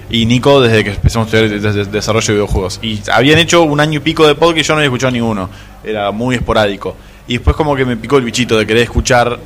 Y 0.09 0.27
Nico 0.27 0.61
desde 0.61 0.85
que 0.85 0.91
empezamos 0.91 1.33
a 1.33 1.37
estudiar 1.39 1.61
desde 1.61 1.85
desarrollo 1.91 2.27
de 2.27 2.33
videojuegos. 2.35 2.79
Y 2.83 3.01
habían 3.11 3.39
hecho 3.39 3.63
un 3.63 3.81
año 3.81 3.99
y 3.99 4.03
pico 4.03 4.27
de 4.27 4.35
podcast 4.35 4.59
y 4.59 4.63
yo 4.63 4.75
no 4.75 4.79
había 4.79 4.87
escuchado 4.89 5.11
ninguno. 5.13 5.49
Era 5.83 6.11
muy 6.13 6.37
esporádico. 6.37 6.95
Y 7.27 7.35
después 7.35 7.57
como 7.57 7.75
que 7.75 7.85
me 7.85 7.97
picó 7.97 8.19
el 8.19 8.25
bichito 8.25 8.57
de 8.59 8.67
querer 8.67 8.83
escuchar 8.85 9.39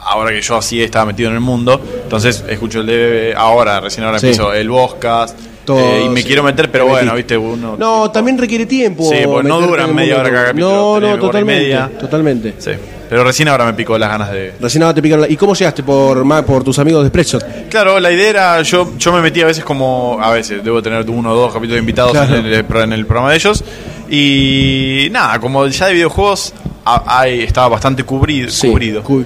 ahora 0.00 0.30
que 0.30 0.40
yo 0.40 0.56
así 0.56 0.82
estaba 0.82 1.06
metido 1.06 1.28
en 1.28 1.34
el 1.36 1.40
mundo. 1.40 1.80
Entonces 2.02 2.44
escucho 2.48 2.80
el 2.80 2.86
de 2.86 3.34
ahora, 3.36 3.80
recién 3.80 4.04
ahora 4.06 4.18
Sí. 4.18 4.26
empiezo 4.26 4.52
el 4.52 4.68
podcast. 4.68 5.38
Eh, 5.68 6.02
y 6.06 6.08
me 6.08 6.22
quiero 6.22 6.42
meter, 6.42 6.70
pero 6.70 6.86
bueno, 6.86 7.14
viste, 7.14 7.36
uno... 7.36 7.76
No, 7.76 8.10
también 8.10 8.38
requiere 8.38 8.66
tiempo. 8.66 9.08
Sí, 9.10 9.18
porque 9.24 9.48
no 9.48 9.60
duran 9.60 9.94
media 9.94 10.18
hora 10.20 10.30
cada 10.30 10.44
capítulo, 10.46 11.00
No, 11.00 11.00
no, 11.00 11.18
totalmente. 11.18 11.62
media. 11.62 11.90
Totalmente. 11.98 12.54
Sí, 12.58 12.70
pero 13.08 13.24
recién 13.24 13.48
ahora 13.48 13.64
me 13.66 13.74
picó 13.74 13.96
las 13.98 14.08
ganas 14.08 14.30
de... 14.32 14.52
Recién 14.60 14.82
ahora 14.82 14.94
te 14.94 15.02
picaron 15.02 15.22
la- 15.22 15.28
¿Y 15.30 15.36
cómo 15.36 15.54
llegaste? 15.54 15.82
¿Por, 15.82 16.44
por 16.44 16.62
tus 16.64 16.78
amigos 16.78 17.02
de 17.04 17.08
Spreadshot? 17.08 17.68
Claro, 17.68 17.98
la 18.00 18.10
idea 18.12 18.30
era, 18.30 18.62
yo, 18.62 18.92
yo 18.98 19.12
me 19.12 19.20
metí 19.20 19.40
a 19.42 19.46
veces 19.46 19.64
como, 19.64 20.18
a 20.20 20.30
veces, 20.32 20.62
debo 20.64 20.82
tener 20.82 21.08
uno 21.10 21.32
o 21.32 21.36
dos 21.36 21.48
capítulos 21.52 21.74
de 21.76 21.80
invitados 21.80 22.12
Claro. 22.12 22.36
en, 22.36 22.46
el, 22.46 22.54
en 22.54 22.92
el 22.92 23.06
programa 23.06 23.30
de 23.30 23.36
ellos. 23.36 23.64
Y 24.10 25.08
nada, 25.10 25.38
como 25.40 25.66
ya 25.66 25.86
de 25.86 25.94
videojuegos 25.94 26.52
a- 26.84 27.20
hay- 27.20 27.40
estaba 27.42 27.68
bastante 27.68 28.04
cubri- 28.04 28.48
Sí, 28.48 28.68
cubrido. 28.68 29.02
cu- 29.02 29.24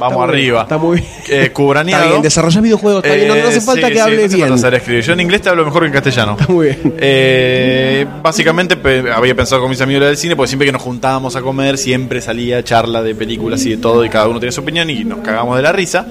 Vamos 0.00 0.12
Está 0.12 0.26
muy 0.26 0.26
bien, 0.26 0.40
arriba. 0.40 0.62
está 0.62 0.78
muy 0.78 0.96
bien. 0.96 1.10
Eh, 1.44 1.50
cubraneado. 1.52 2.02
Está 2.02 2.10
bien, 2.12 2.22
desarrollar 2.22 2.62
videojuegos, 2.62 3.04
está 3.04 3.14
bien, 3.14 3.28
no- 3.28 3.34
no 3.36 3.48
hace 3.48 3.58
Eh, 3.58 3.60
falta 3.60 3.86
sí, 3.86 3.92
que 3.92 3.98
sí, 4.00 4.06
no 4.16 4.24
hace 4.24 4.36
bien. 4.36 4.58
saber 4.58 4.74
escribir. 4.80 5.04
Yo 5.04 5.12
en 5.12 5.20
inglés 5.20 5.42
te 5.42 5.48
hablo 5.50 5.64
mejor 5.64 5.82
que 5.82 5.86
en 5.88 5.92
castellano. 5.92 6.36
Está 6.40 6.52
muy 6.52 6.66
bien. 6.66 6.94
Eh, 6.98 8.06
básicamente 8.22 8.76
había 9.14 9.34
pensado 9.34 9.60
con 9.60 9.70
mis 9.70 9.80
amigos 9.80 10.04
del 10.06 10.16
cine, 10.16 10.34
porque 10.36 10.48
siempre 10.48 10.66
que 10.66 10.72
nos 10.72 10.82
juntábamos 10.82 11.36
a 11.36 11.42
comer, 11.42 11.78
siempre 11.78 12.20
salía 12.20 12.64
charla 12.64 13.02
de 13.02 13.14
películas 13.14 13.64
y 13.66 13.70
de 13.70 13.76
todo, 13.76 14.04
y 14.04 14.08
cada 14.08 14.26
uno 14.28 14.40
tenía 14.40 14.52
su 14.52 14.62
opinión 14.62 14.88
y 14.90 15.04
nos 15.04 15.20
cagamos 15.20 15.56
de 15.56 15.62
la 15.62 15.72
risa. 15.72 16.06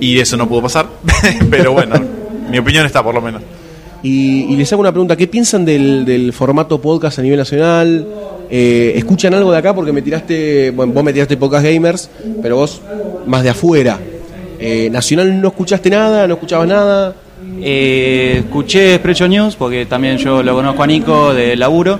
Y 0.00 0.18
eso 0.18 0.36
no 0.36 0.48
pudo 0.48 0.62
pasar. 0.62 0.86
Pero 1.50 1.72
bueno, 1.72 1.94
mi 2.50 2.58
opinión 2.58 2.84
está 2.84 3.02
por 3.02 3.14
lo 3.14 3.20
menos. 3.22 3.42
Y, 4.02 4.52
y 4.52 4.56
les 4.56 4.70
hago 4.72 4.80
una 4.82 4.90
pregunta, 4.92 5.16
¿qué 5.16 5.26
piensan 5.28 5.64
del, 5.64 6.04
del 6.04 6.32
formato 6.34 6.78
podcast 6.78 7.18
a 7.20 7.22
nivel 7.22 7.38
nacional? 7.38 8.06
Eh, 8.50 8.92
¿Escuchan 8.96 9.34
algo 9.34 9.50
de 9.52 9.58
acá? 9.58 9.74
Porque 9.74 9.92
me 9.92 10.02
tiraste, 10.02 10.70
bueno, 10.70 10.92
vos 10.92 11.04
me 11.04 11.12
tiraste 11.12 11.36
podcast 11.36 11.64
gamers, 11.64 12.10
pero 12.42 12.56
vos 12.56 12.80
más 13.26 13.42
de 13.42 13.50
afuera. 13.50 13.98
Eh, 14.58 14.88
¿Nacional 14.90 15.40
no 15.40 15.48
escuchaste 15.48 15.90
nada? 15.90 16.26
¿No 16.26 16.34
escuchabas 16.34 16.68
nada? 16.68 17.14
Eh, 17.60 18.36
escuché 18.44 18.96
Sprecho 18.96 19.28
News 19.28 19.56
porque 19.56 19.86
también 19.86 20.16
yo 20.18 20.42
lo 20.42 20.54
conozco 20.54 20.82
a 20.82 20.86
Nico 20.86 21.34
de 21.34 21.56
laburo. 21.56 21.98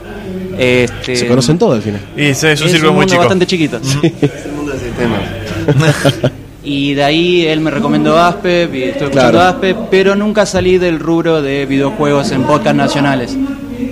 Este, 0.58 1.16
Se 1.16 1.26
conocen 1.26 1.58
todos 1.58 1.76
al 1.76 1.82
final. 1.82 2.00
Y 2.16 2.26
es, 2.26 2.44
es 2.44 2.60
un 2.60 2.68
círculo 2.68 2.92
muy 2.92 3.00
mundo 3.00 3.10
chico. 3.10 3.20
bastante 3.22 3.46
chiquito. 3.46 3.78
Es 3.78 4.46
el 4.46 4.52
mundo 4.52 4.72
del 4.72 4.80
sistema. 4.80 6.30
Y 6.66 6.94
de 6.94 7.04
ahí 7.04 7.44
él 7.46 7.60
me 7.60 7.70
recomendó 7.70 8.16
Aspe, 8.18 8.62
y 8.72 8.84
estoy 8.84 9.08
escuchando 9.08 9.10
Claro. 9.10 9.40
Aspe, 9.42 9.76
pero 9.90 10.14
nunca 10.14 10.46
salí 10.46 10.78
del 10.78 10.98
rubro 10.98 11.42
de 11.42 11.66
videojuegos 11.66 12.30
en 12.32 12.44
podcast 12.44 12.74
nacionales. 12.74 13.36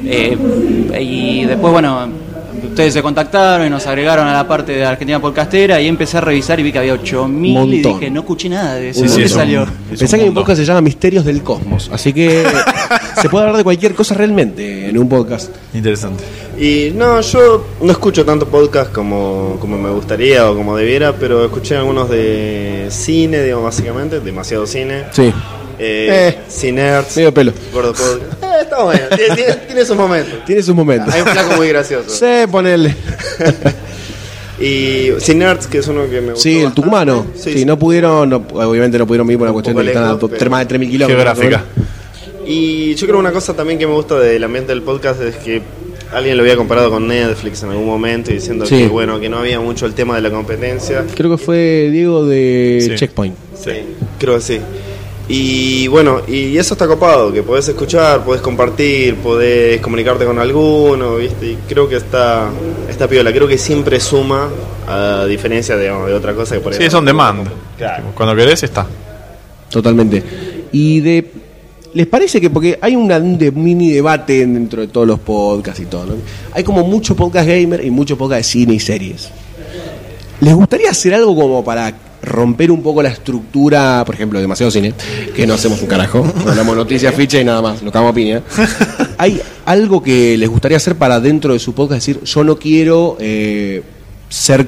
Eh, 0.07 0.39
y 0.99 1.45
después, 1.45 1.71
bueno, 1.71 2.09
ustedes 2.73 2.95
se 2.95 3.03
contactaron 3.03 3.67
y 3.67 3.71
nos 3.71 3.87
agregaron 3.87 4.27
a 4.27 4.33
la 4.33 4.49
parte 4.49 4.73
de 4.73 4.85
Argentina 4.85 5.21
Podcastera 5.21 5.81
y 5.81 5.87
empecé 5.89 6.17
a 6.19 6.21
revisar 6.23 6.59
y 6.59 6.63
vi 6.63 6.73
que 6.73 6.79
había 6.79 6.95
8000 6.95 7.75
y 7.75 7.83
dije, 7.83 8.11
no 8.11 8.21
escuché 8.21 8.49
nada 8.49 8.75
de 8.77 8.91
eso. 8.91 9.01
Sí, 9.01 9.07
sí, 9.09 9.11
¿Dónde 9.13 9.25
es 9.27 9.33
un- 9.33 9.39
salió? 9.39 9.63
es 9.93 9.99
Pensá 9.99 10.05
un 10.05 10.11
que 10.11 10.17
mi 10.19 10.25
mundo. 10.27 10.41
podcast 10.41 10.59
se 10.61 10.65
llama 10.65 10.81
Misterios 10.81 11.25
del 11.25 11.43
Cosmos, 11.43 11.91
así 11.93 12.13
que 12.13 12.45
se 13.21 13.29
puede 13.29 13.45
hablar 13.45 13.59
de 13.59 13.65
cualquier 13.65 13.95
cosa 13.95 14.15
realmente 14.15 14.89
en 14.89 14.99
un 14.99 15.09
podcast. 15.09 15.51
Interesante. 15.75 16.25
Y 16.59 16.93
no, 16.95 17.21
yo 17.21 17.67
no 17.83 17.93
escucho 17.93 18.25
tanto 18.25 18.47
podcast 18.49 18.93
como, 18.93 19.57
como 19.61 19.77
me 19.79 19.91
gustaría 19.91 20.51
o 20.51 20.55
como 20.57 20.77
debiera, 20.77 21.13
pero 21.15 21.45
escuché 21.45 21.77
algunos 21.77 22.09
de 22.11 22.87
cine, 22.91 23.43
digamos, 23.43 23.65
básicamente, 23.65 24.21
demasiado 24.21 24.67
cine. 24.67 25.05
Sí, 25.13 25.33
Eh, 25.79 26.29
Eh. 26.29 26.39
Cinerts, 26.49 27.17
medio 27.17 27.33
pelo. 27.35 27.53
Gordo 27.73 27.93
Podcast. 27.93 28.43
Está 28.63 28.83
bueno, 28.85 29.03
tiene, 29.67 29.85
sus 29.85 29.97
momentos. 29.97 30.45
Tiene 30.47 30.63
sus 30.63 30.75
momentos. 30.75 31.13
Hay 31.15 31.21
un 31.23 31.29
flaco 31.29 31.57
muy 31.57 31.69
gracioso. 31.69 32.09
Sí, 32.11 32.47
ponele. 32.51 32.95
Y 34.61 35.11
Cinerts, 35.21 35.67
que 35.67 35.79
es 35.79 35.89
uno 35.89 36.03
que 36.09 36.21
me 36.21 36.29
gustó. 36.33 36.41
Sí, 36.43 36.51
el 36.59 36.65
bastante. 36.67 36.77
tucumano. 36.83 37.27
Sí, 37.35 37.65
no 37.65 37.79
pudieron, 37.79 38.29
no- 38.31 38.45
obviamente 38.55 38.97
no 38.99 39.07
pudieron 39.07 39.27
vivir 39.27 39.39
por 39.39 39.47
una 39.49 39.51
Un 39.51 39.55
cuestión 39.63 39.77
de 39.77 39.83
que 39.83 39.89
están 39.89 40.05
a 40.05 40.51
más 40.51 40.69
de 40.69 40.75
3.000 40.79 40.91
kilómetros. 40.91 41.09
Geográfica. 41.39 41.65
Y 42.47 42.95
yo 42.95 43.07
creo 43.07 43.19
una 43.19 43.33
cosa 43.33 43.55
también 43.55 43.79
que 43.79 43.87
me 43.87 43.93
gusta 43.95 44.19
del 44.19 44.43
ambiente 44.45 44.73
del 44.73 44.83
podcast 44.83 45.21
es 45.23 45.37
que 45.37 45.63
alguien 46.13 46.37
lo 46.37 46.43
había 46.43 46.57
comparado 46.57 46.91
con 46.91 47.09
Netflix 47.09 47.63
en 47.63 47.71
algún 47.71 47.87
momento 47.87 48.31
y 48.31 48.35
diciendo 48.35 48.67
Sí. 48.67 48.79
que 48.79 48.89
bueno, 48.89 49.19
que 49.19 49.29
no 49.29 49.39
había 49.39 49.59
mucho 49.61 49.87
el 49.87 49.95
tema 49.95 50.15
de 50.17 50.21
la 50.23 50.31
competencia. 50.31 51.05
Creo 51.15 51.31
que 51.37 51.39
fue 51.43 51.89
Diego 51.91 52.27
de 52.27 52.85
Sí. 52.89 52.95
Checkpoint. 52.97 53.35
Sí, 53.63 53.71
creo 54.19 54.35
que 54.37 54.41
sí. 54.43 54.61
Y 55.35 55.87
bueno, 55.89 56.21
y 56.29 56.59
eso 56.59 56.75
está 56.75 56.87
copado, 56.87 57.33
que 57.33 57.43
podés 57.43 57.67
escuchar, 57.67 58.23
podés 58.23 58.43
compartir, 58.43 59.17
podés 59.17 59.81
comunicarte 59.81 60.27
con 60.27 60.39
alguno, 60.39 61.17
¿viste? 61.17 61.53
Y 61.53 61.59
creo 61.67 61.89
que 61.89 61.97
está, 61.97 62.51
está 62.91 63.09
piola, 63.09 63.33
creo 63.33 63.49
que 63.49 63.57
siempre 63.57 63.99
suma, 63.99 64.51
a 64.87 65.25
diferencia 65.25 65.75
de, 65.75 65.85
de 65.85 66.13
otra 66.15 66.35
cosa 66.35 66.57
que 66.57 66.61
por. 66.61 66.75
Sí, 66.75 66.83
es 66.85 66.93
on 66.93 67.07
demand. 67.07 67.49
Claro. 67.79 68.05
Cuando 68.15 68.37
querés, 68.37 68.63
está. 68.63 68.87
Totalmente. 69.71 70.23
Y 70.71 71.01
de. 71.01 71.31
¿Les 71.95 72.07
parece 72.07 72.39
que, 72.39 72.51
porque 72.51 72.79
hay 72.81 72.95
una- 72.95 73.17
un 73.17 73.39
de- 73.39 73.53
mini 73.53 73.91
debate 73.91 74.47
dentro 74.47 74.83
de 74.83 74.89
todos 74.89 75.07
los 75.07 75.19
podcasts 75.21 75.81
y 75.81 75.87
todo, 75.87 76.05
¿no? 76.07 76.15
Hay 76.53 76.63
como 76.63 76.85
mucho 76.87 77.17
podcast 77.17 77.49
gamer 77.49 77.83
y 77.83 77.91
mucho 77.91 78.19
podcast 78.19 78.39
de 78.41 78.45
cine 78.45 78.75
y 78.75 78.81
series. 78.81 79.31
¿Les 80.41 80.55
gustaría 80.55 80.91
hacer 80.91 81.15
algo 81.15 81.35
como 81.35 81.65
para 81.65 81.95
romper 82.23 82.71
un 82.71 82.83
poco 82.83 83.03
la 83.03 83.09
estructura, 83.09 84.03
por 84.07 84.15
ejemplo, 84.15 84.41
demasiado 84.41 84.71
cine, 84.71 84.95
que 85.35 85.47
no 85.47 85.55
hacemos 85.55 85.81
un 85.83 85.89
carajo, 85.89 86.25
no 86.45 86.51
hablamos 86.51 86.77
noticias, 86.77 87.15
ficha 87.15 87.41
y 87.41 87.45
nada 87.45 87.61
más, 87.61 87.83
no 87.83 87.91
cagamos 87.91 88.15
piña? 88.15 88.43
¿Hay 89.19 89.41
algo 89.65 90.03
que 90.03 90.37
les 90.37 90.49
gustaría 90.49 90.77
hacer 90.77 90.97
para 90.97 91.21
dentro 91.21 91.53
de 91.53 91.59
su 91.59 91.75
podcast 91.75 92.07
decir, 92.07 92.23
yo 92.23 92.45
no 92.45 92.57
quiero 92.57 93.17
eh, 93.21 93.83
ser 94.29 94.67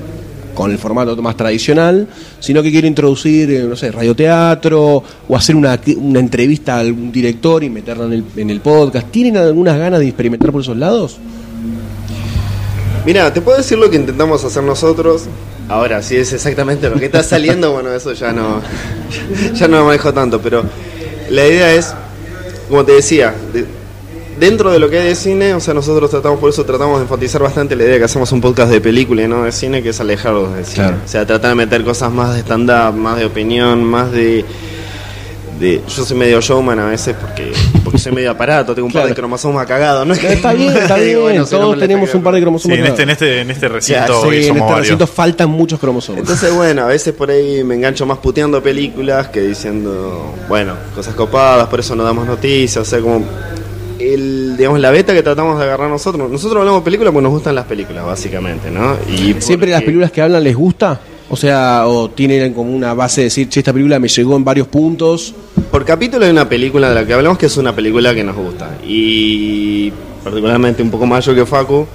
con 0.54 0.70
el 0.70 0.78
formato 0.78 1.20
más 1.20 1.36
tradicional, 1.36 2.06
sino 2.38 2.62
que 2.62 2.70
quiero 2.70 2.86
introducir, 2.86 3.50
eh, 3.50 3.64
no 3.64 3.76
sé, 3.76 3.90
radioteatro 3.90 5.02
o 5.28 5.36
hacer 5.36 5.56
una, 5.56 5.78
una 5.96 6.20
entrevista 6.20 6.76
a 6.76 6.80
algún 6.80 7.10
director 7.10 7.62
y 7.64 7.70
meterla 7.70 8.04
en 8.06 8.12
el, 8.12 8.24
en 8.36 8.50
el 8.50 8.60
podcast? 8.60 9.10
¿Tienen 9.10 9.36
algunas 9.36 9.76
ganas 9.76 10.00
de 10.00 10.06
experimentar 10.06 10.52
por 10.52 10.60
esos 10.60 10.76
lados? 10.76 11.18
Mira, 13.04 13.32
te 13.32 13.40
puedo 13.40 13.58
decir 13.58 13.78
lo 13.78 13.90
que 13.90 13.96
intentamos 13.96 14.42
hacer 14.44 14.62
nosotros. 14.62 15.24
Ahora, 15.68 16.02
si 16.02 16.16
es 16.16 16.32
exactamente 16.32 16.88
lo 16.88 16.96
que 16.96 17.06
está 17.06 17.22
saliendo, 17.22 17.72
bueno, 17.74 17.92
eso 17.92 18.12
ya 18.12 18.32
no, 18.32 18.60
ya 19.54 19.68
no 19.68 19.78
lo 19.78 19.84
manejo 19.86 20.12
tanto, 20.12 20.40
pero 20.40 20.62
la 21.30 21.46
idea 21.46 21.74
es, 21.74 21.92
como 22.68 22.84
te 22.84 22.92
decía, 22.92 23.34
de- 23.52 23.64
dentro 24.38 24.70
de 24.72 24.78
lo 24.78 24.90
que 24.90 24.98
hay 24.98 25.08
de 25.08 25.14
cine, 25.14 25.54
o 25.54 25.60
sea, 25.60 25.72
nosotros 25.74 26.10
tratamos, 26.10 26.38
por 26.38 26.50
eso 26.50 26.64
tratamos 26.64 26.98
de 26.98 27.02
enfatizar 27.04 27.40
bastante 27.42 27.76
la 27.76 27.84
idea 27.84 27.92
de 27.94 27.98
que 28.00 28.04
hacemos 28.04 28.30
un 28.32 28.40
podcast 28.40 28.70
de 28.70 28.80
película 28.80 29.22
y 29.22 29.28
no 29.28 29.44
de 29.44 29.52
cine, 29.52 29.82
que 29.82 29.90
es 29.90 30.00
alejarlos 30.00 30.54
del 30.54 30.64
cine. 30.64 30.74
Claro. 30.88 30.96
O 31.04 31.08
sea, 31.08 31.26
tratar 31.26 31.50
de 31.50 31.54
meter 31.56 31.84
cosas 31.84 32.10
más 32.12 32.34
de 32.34 32.40
stand-up, 32.40 32.94
más 32.94 33.18
de 33.18 33.24
opinión, 33.26 33.84
más 33.84 34.10
de... 34.12 34.44
de 35.64 35.80
yo 35.88 36.04
soy 36.04 36.16
medio 36.16 36.40
showman 36.40 36.78
a 36.78 36.86
veces 36.86 37.16
porque, 37.20 37.52
porque 37.82 37.98
soy 37.98 38.12
medio 38.12 38.30
aparato, 38.30 38.74
tengo 38.74 38.86
un 38.86 38.92
par 38.92 39.06
de 39.06 39.14
cromosomas 39.14 39.66
cagados, 39.66 40.06
¿no? 40.06 40.12
es 40.14 40.20
que- 40.20 40.32
Está 40.32 40.52
bien, 40.52 40.76
está 40.76 40.96
bien, 40.98 41.20
bueno, 41.20 41.46
si 41.46 41.54
no 41.54 41.60
todos 41.60 41.76
la 41.78 41.86
tenemos 41.86 42.14
un 42.14 42.22
par 42.22 42.34
de 42.34 42.40
Sí, 42.40 42.42
cromosomas. 42.42 42.78
en 42.78 42.84
este, 42.86 43.02
en 43.02 43.10
este, 43.10 43.40
en 43.40 43.50
este 43.50 43.68
recinto 43.68 44.00
Ya, 44.00 44.06
Sí, 44.06 44.12
hoy 44.26 44.36
en 44.36 44.42
este 44.42 44.60
varios. 44.60 44.78
recinto 44.80 45.06
faltan 45.06 45.50
muchos 45.50 45.80
cromosomas. 45.80 46.20
Entonces, 46.20 46.52
bueno, 46.54 46.82
a 46.82 46.86
veces 46.86 47.12
por 47.14 47.30
ahí 47.30 47.64
me 47.64 47.74
engancho 47.74 48.04
más 48.06 48.18
puteando 48.18 48.62
películas 48.62 49.28
que 49.28 49.40
diciendo, 49.40 50.34
bueno, 50.48 50.74
cosas 50.94 51.14
copadas, 51.14 51.66
por 51.68 51.80
eso 51.80 51.94
no 51.96 52.04
damos 52.04 52.26
noticias, 52.26 52.76
o 52.86 52.88
sea, 52.88 53.00
como 53.00 53.24
el, 53.98 54.56
digamos, 54.56 54.80
la 54.80 54.90
beta 54.90 55.14
que 55.14 55.22
tratamos 55.22 55.58
de 55.58 55.64
agarrar 55.64 55.88
nosotros. 55.88 56.30
Nosotros 56.30 56.60
hablamos 56.60 56.82
de 56.82 56.84
películas 56.84 57.12
porque 57.12 57.22
nos 57.24 57.32
gustan 57.32 57.54
las 57.54 57.64
películas, 57.64 58.04
básicamente, 58.04 58.70
¿no? 58.70 58.96
Y 59.08 59.34
¿Siempre 59.40 59.56
porque- 59.56 59.70
las 59.70 59.82
películas 59.82 60.10
que 60.12 60.20
hablan 60.22 60.44
les 60.44 60.56
gusta? 60.56 61.00
O 61.34 61.36
sea, 61.36 61.88
o 61.88 62.10
tienen 62.10 62.54
como 62.54 62.72
una 62.72 62.94
base 62.94 63.22
de 63.22 63.24
decir, 63.24 63.48
che, 63.48 63.58
esta 63.58 63.72
película 63.72 63.98
me 63.98 64.06
llegó 64.06 64.36
en 64.36 64.44
varios 64.44 64.68
puntos. 64.68 65.34
Por 65.68 65.84
capítulo 65.84 66.24
hay 66.24 66.30
una 66.30 66.48
película 66.48 66.90
de 66.90 66.94
la 66.94 67.04
que 67.04 67.12
hablamos 67.12 67.38
que 67.38 67.46
es 67.46 67.56
una 67.56 67.74
película 67.74 68.14
que 68.14 68.22
nos 68.22 68.36
gusta. 68.36 68.78
Y 68.86 69.92
particularmente 70.22 70.80
un 70.80 70.92
poco 70.92 71.06
más 71.06 71.24
yo 71.24 71.34
que 71.34 71.44
Facu. 71.44 71.88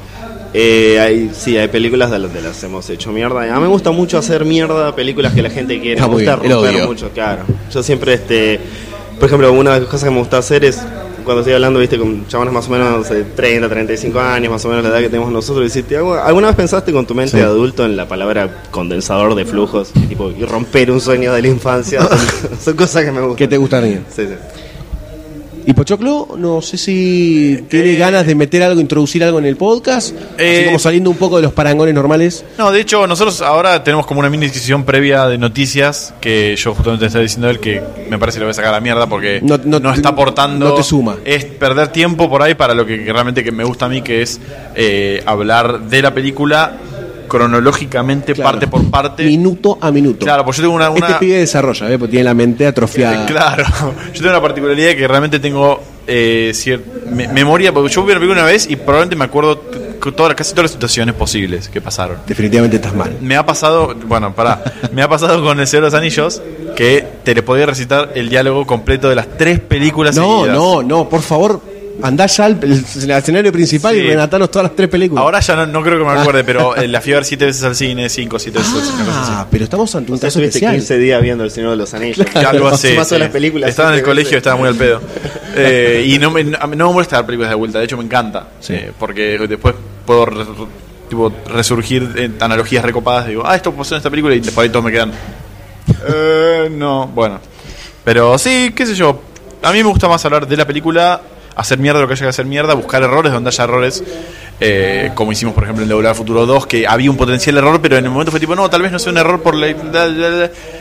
eh, 0.53 0.99
hay, 0.99 1.31
sí, 1.33 1.55
hay 1.55 1.69
películas 1.69 2.11
de 2.11 2.19
las 2.19 2.33
de 2.33 2.41
las 2.41 2.61
hemos 2.65 2.89
hecho 2.89 3.13
mierda. 3.13 3.43
A 3.43 3.55
mí 3.55 3.61
me 3.61 3.67
gusta 3.69 3.91
mucho 3.91 4.17
hacer 4.17 4.43
mierda 4.43 4.93
películas 4.93 5.31
que 5.33 5.41
la 5.41 5.49
gente 5.49 5.79
quiere. 5.79 6.01
Me 6.01 6.07
gusta 6.07 6.35
bien, 6.35 6.51
romper 6.51 6.85
mucho, 6.85 7.09
claro. 7.11 7.43
Yo 7.73 7.81
siempre, 7.81 8.15
este, 8.15 8.59
por 9.21 9.27
ejemplo, 9.29 9.53
una 9.53 9.75
de 9.75 9.79
las 9.79 9.89
cosas 9.89 10.03
que 10.09 10.13
me 10.13 10.19
gusta 10.19 10.39
hacer 10.39 10.65
es 10.65 10.81
cuando 11.23 11.41
estoy 11.41 11.53
hablando, 11.53 11.79
viste, 11.79 11.97
con 11.97 12.27
chavales 12.27 12.53
más 12.53 12.67
o 12.67 12.71
menos 12.71 13.09
de 13.09 13.23
30, 13.23 13.69
35 13.69 14.19
años, 14.19 14.51
más 14.51 14.63
o 14.65 14.69
menos 14.69 14.83
la 14.83 14.89
edad 14.89 14.99
que 14.99 15.09
tenemos 15.09 15.31
nosotros, 15.31 15.63
decirte, 15.63 15.97
¿alguna 15.97 16.47
vez 16.47 16.55
pensaste 16.55 16.91
con 16.91 17.05
tu 17.05 17.15
mente 17.15 17.31
Sí. 17.31 17.37
de 17.37 17.43
adulto 17.43 17.85
en 17.85 17.95
la 17.95 18.07
palabra 18.07 18.63
condensador 18.71 19.35
de 19.35 19.45
flujos? 19.45 19.91
Tipo, 20.07 20.31
y 20.31 20.43
romper 20.45 20.91
un 20.91 21.01
sueño 21.01 21.33
de 21.33 21.41
la 21.41 21.47
infancia. 21.47 22.01
son, 22.07 22.19
son 22.59 22.75
cosas 22.75 23.05
que 23.05 23.11
me 23.11 23.19
gustan. 23.21 23.35
¿Qué 23.37 23.47
te 23.47 23.57
gustaría? 23.57 24.01
Sí, 24.09 24.23
sí. 24.27 24.33
Y 25.69 25.73
Pochoclo, 25.73 26.29
no 26.35 26.63
sé 26.63 26.79
si 26.79 27.63
tiene 27.69 27.93
ganas 27.93 28.25
de 28.25 28.33
meter 28.33 28.63
algo, 28.63 28.81
introducir 28.81 29.23
algo 29.23 29.37
en 29.37 29.45
el 29.45 29.55
podcast, 29.55 30.15
así 30.15 30.25
Eh, 30.39 30.63
como 30.65 30.79
saliendo 30.79 31.11
un 31.11 31.15
poco 31.17 31.35
de 31.35 31.43
los 31.43 31.53
parangones 31.53 31.93
normales. 31.93 32.43
No, 32.57 32.71
de 32.71 32.81
hecho, 32.81 33.05
nosotros 33.05 33.39
ahora 33.43 33.83
tenemos 33.83 34.07
como 34.07 34.19
una 34.21 34.31
mini 34.31 34.47
discusión 34.47 34.83
previa 34.83 35.27
de 35.27 35.37
noticias 35.37 36.11
que 36.21 36.55
yo 36.55 36.73
justamente 36.73 37.05
estaba 37.05 37.21
diciendo 37.21 37.49
a 37.49 37.51
él 37.51 37.59
que 37.59 37.83
me 38.09 38.17
parece 38.17 38.37
que 38.37 38.39
lo 38.39 38.45
voy 38.47 38.51
a 38.51 38.53
sacar 38.55 38.69
a 38.71 38.77
la 38.77 38.81
mierda 38.81 39.05
porque 39.07 39.41
No- 39.43 39.59
no, 39.63 39.79
no- 39.79 39.93
está 39.93 40.09
aportando. 40.09 40.69
no 40.69 40.73
te 40.73 40.81
suma. 40.81 41.17
Es 41.23 41.45
perder 41.45 41.89
tiempo 41.89 42.27
por 42.31 42.41
ahí 42.41 42.55
para 42.55 42.73
lo 42.73 42.83
que, 42.83 43.03
que 43.05 43.13
realmente 43.13 43.43
que 43.43 43.51
me 43.51 43.63
gusta 43.63 43.85
a 43.85 43.89
mí, 43.89 44.01
que 44.01 44.23
es 44.23 44.39
eh, 44.73 45.21
hablar 45.27 45.81
de 45.81 46.01
la 46.01 46.11
película 46.15 46.77
cronológicamente, 47.29 48.33
Claro. 48.33 48.51
parte 48.51 48.67
por 48.67 48.89
parte. 48.89 49.23
Minuto 49.23 49.77
a 49.79 49.91
minuto. 49.91 50.25
Claro, 50.25 50.43
pues 50.43 50.57
yo 50.57 50.63
tengo 50.63 50.75
una. 50.75 50.89
una- 50.89 51.07
Este 51.07 51.19
pibe 51.19 51.37
desarrolla, 51.37 51.89
¿eh? 51.91 51.97
porque 51.97 52.11
tiene 52.11 52.25
la 52.25 52.33
mente 52.33 52.67
atrofiada. 52.67 53.23
Eh, 53.23 53.25
Claro, 53.27 53.63
yo 54.13 54.19
tengo 54.19 54.29
una 54.31 54.41
particularidad 54.41 54.95
que 54.95 55.07
realmente 55.07 55.39
tengo 55.39 55.81
eh, 56.07 56.51
me- 57.11 57.27
memoria, 57.27 57.71
porque 57.71 57.93
yo 57.93 58.01
vi 58.03 58.11
una 58.11 58.19
película 58.19 58.41
una 58.41 58.51
vez 58.51 58.67
y 58.69 58.75
probablemente 58.75 59.15
me 59.15 59.25
acuerdo 59.25 59.57
todas, 60.15 60.33
casi 60.33 60.51
todas 60.51 60.63
las 60.63 60.71
situaciones 60.71 61.13
posibles 61.13 61.69
que 61.69 61.81
pasaron. 61.81 62.17
Definitivamente 62.25 62.77
estás 62.77 62.95
mal. 62.95 63.17
Me 63.21 63.35
ha 63.35 63.45
pasado, 63.45 63.93
bueno, 64.07 64.33
pará, 64.33 64.63
me 64.91 65.01
ha 65.03 65.07
pasado 65.07 65.43
con 65.43 65.59
El 65.59 65.67
Señor 65.67 65.83
de 65.83 65.87
los 65.87 65.93
Anillos 65.93 66.41
que 66.75 67.05
te 67.23 67.35
le 67.35 67.43
podía 67.43 67.65
recitar 67.65 68.11
el 68.15 68.29
diálogo 68.29 68.65
completo 68.65 69.07
de 69.09 69.15
las 69.15 69.27
tres 69.37 69.59
películas 69.59 70.15
No, 70.15 70.37
seguidas. 70.39 70.55
no, 70.57 70.81
no, 70.83 71.09
por 71.09 71.21
favor, 71.21 71.61
andá 72.01 72.25
ya 72.25 72.45
al 72.45 72.59
el, 72.61 72.71
el 72.73 73.11
escenario 73.11 73.51
principal 73.51 73.93
Sí. 73.95 74.01
y 74.01 74.07
relatanos 74.07 74.49
todas 74.51 74.67
las 74.69 74.75
tres 74.75 74.89
películas. 74.89 75.21
Ahora 75.23 75.39
ya 75.39 75.55
no, 75.55 75.65
no 75.67 75.81
creo 75.83 75.97
que 75.99 76.03
me 76.05 76.19
acuerde, 76.19 76.43
pero 76.43 76.75
eh, 76.75 76.87
la 76.87 77.01
fui 77.01 77.13
a 77.13 77.15
ver 77.15 77.25
siete 77.25 77.45
veces 77.45 77.63
al 77.63 77.75
cine, 77.75 78.09
cinco, 78.09 78.37
siete 78.39 78.59
veces 78.59 78.73
al 78.73 78.81
cine. 78.83 79.03
Ah, 79.09 79.47
pero 79.49 79.63
estamos 79.63 79.93
ante 79.95 80.11
un 80.11 80.17
O 80.17 80.19
sea, 80.19 80.27
caso 80.27 80.39
especial. 80.41 80.73
15 80.75 80.97
días 80.97 81.21
viendo 81.21 81.43
El 81.43 81.51
Señor 81.51 81.71
de 81.71 81.77
los 81.77 81.93
Anillos. 81.93 82.25
Algo 82.35 82.67
así. 82.67 82.89
Sumás 82.89 83.07
todas 83.07 83.09
sí. 83.09 83.17
las 83.19 83.29
películas. 83.29 83.69
Estaba 83.69 83.89
en 83.89 83.95
el 83.99 84.03
colegio, 84.03 84.37
estaba 84.37 84.55
muy 84.55 84.67
al 84.69 84.75
pedo. 84.75 85.01
Eh, 85.55 86.05
y 86.07 86.19
no 86.19 86.29
me, 86.29 86.43
no 86.43 86.67
me 86.67 86.75
molesta 86.77 87.17
ver 87.17 87.25
películas 87.25 87.49
de 87.49 87.55
vuelta, 87.55 87.79
de 87.79 87.85
hecho 87.85 87.97
me 87.97 88.03
encanta. 88.03 88.47
Sí. 88.59 88.73
Eh, 88.75 88.91
porque 88.97 89.37
después 89.49 89.73
puedo 90.05 90.27
re- 90.27 90.45
tipo, 91.09 91.33
resurgir 91.47 92.07
en 92.15 92.35
analogías 92.39 92.85
recopadas. 92.85 93.27
Digo, 93.27 93.41
ah, 93.45 93.55
esto 93.55 93.73
pasó 93.73 93.95
en 93.95 93.97
esta 93.97 94.09
película 94.11 94.35
y 94.35 94.41
por 94.41 94.63
ahí 94.63 94.69
todos 94.69 94.85
me 94.85 94.91
quedan. 94.91 95.11
Eh, 96.07 96.69
no, 96.71 97.07
bueno. 97.07 97.39
Pero 98.03 98.37
sí, 98.37 98.71
qué 98.75 98.85
sé 98.85 98.95
yo. 98.95 99.21
A 99.61 99.71
mí 99.71 99.79
me 99.83 99.89
gusta 99.89 100.07
más 100.07 100.23
hablar 100.23 100.47
de 100.47 100.55
la 100.55 100.65
película, 100.65 101.19
hacer 101.55 101.77
mierda 101.79 101.99
lo 102.01 102.07
que 102.07 102.13
haya 102.13 102.23
que 102.25 102.29
hacer 102.29 102.45
mierda, 102.45 102.73
buscar 102.73 103.03
errores 103.03 103.31
donde 103.33 103.49
haya 103.49 103.63
errores. 103.63 104.03
eh, 104.61 105.11
como 105.15 105.31
hicimos, 105.31 105.53
por 105.53 105.63
ejemplo, 105.63 105.83
en 105.83 105.89
Doblar 105.89 106.15
Futuro 106.15 106.45
2, 106.45 106.67
que 106.67 106.85
había 106.87 107.09
un 107.09 107.15
potencial 107.17 107.57
error, 107.57 107.79
pero 107.81 107.97
en 107.97 108.03
el 108.05 108.11
momento 108.11 108.31
fue 108.31 108.39
tipo, 108.41 108.55
no, 108.55 108.69
tal 108.69 108.81
vez 108.81 108.91
no 108.91 108.99
sea 108.99 109.11
un 109.11 109.17
error 109.17 109.41
por 109.41 109.55
la. 109.55 109.67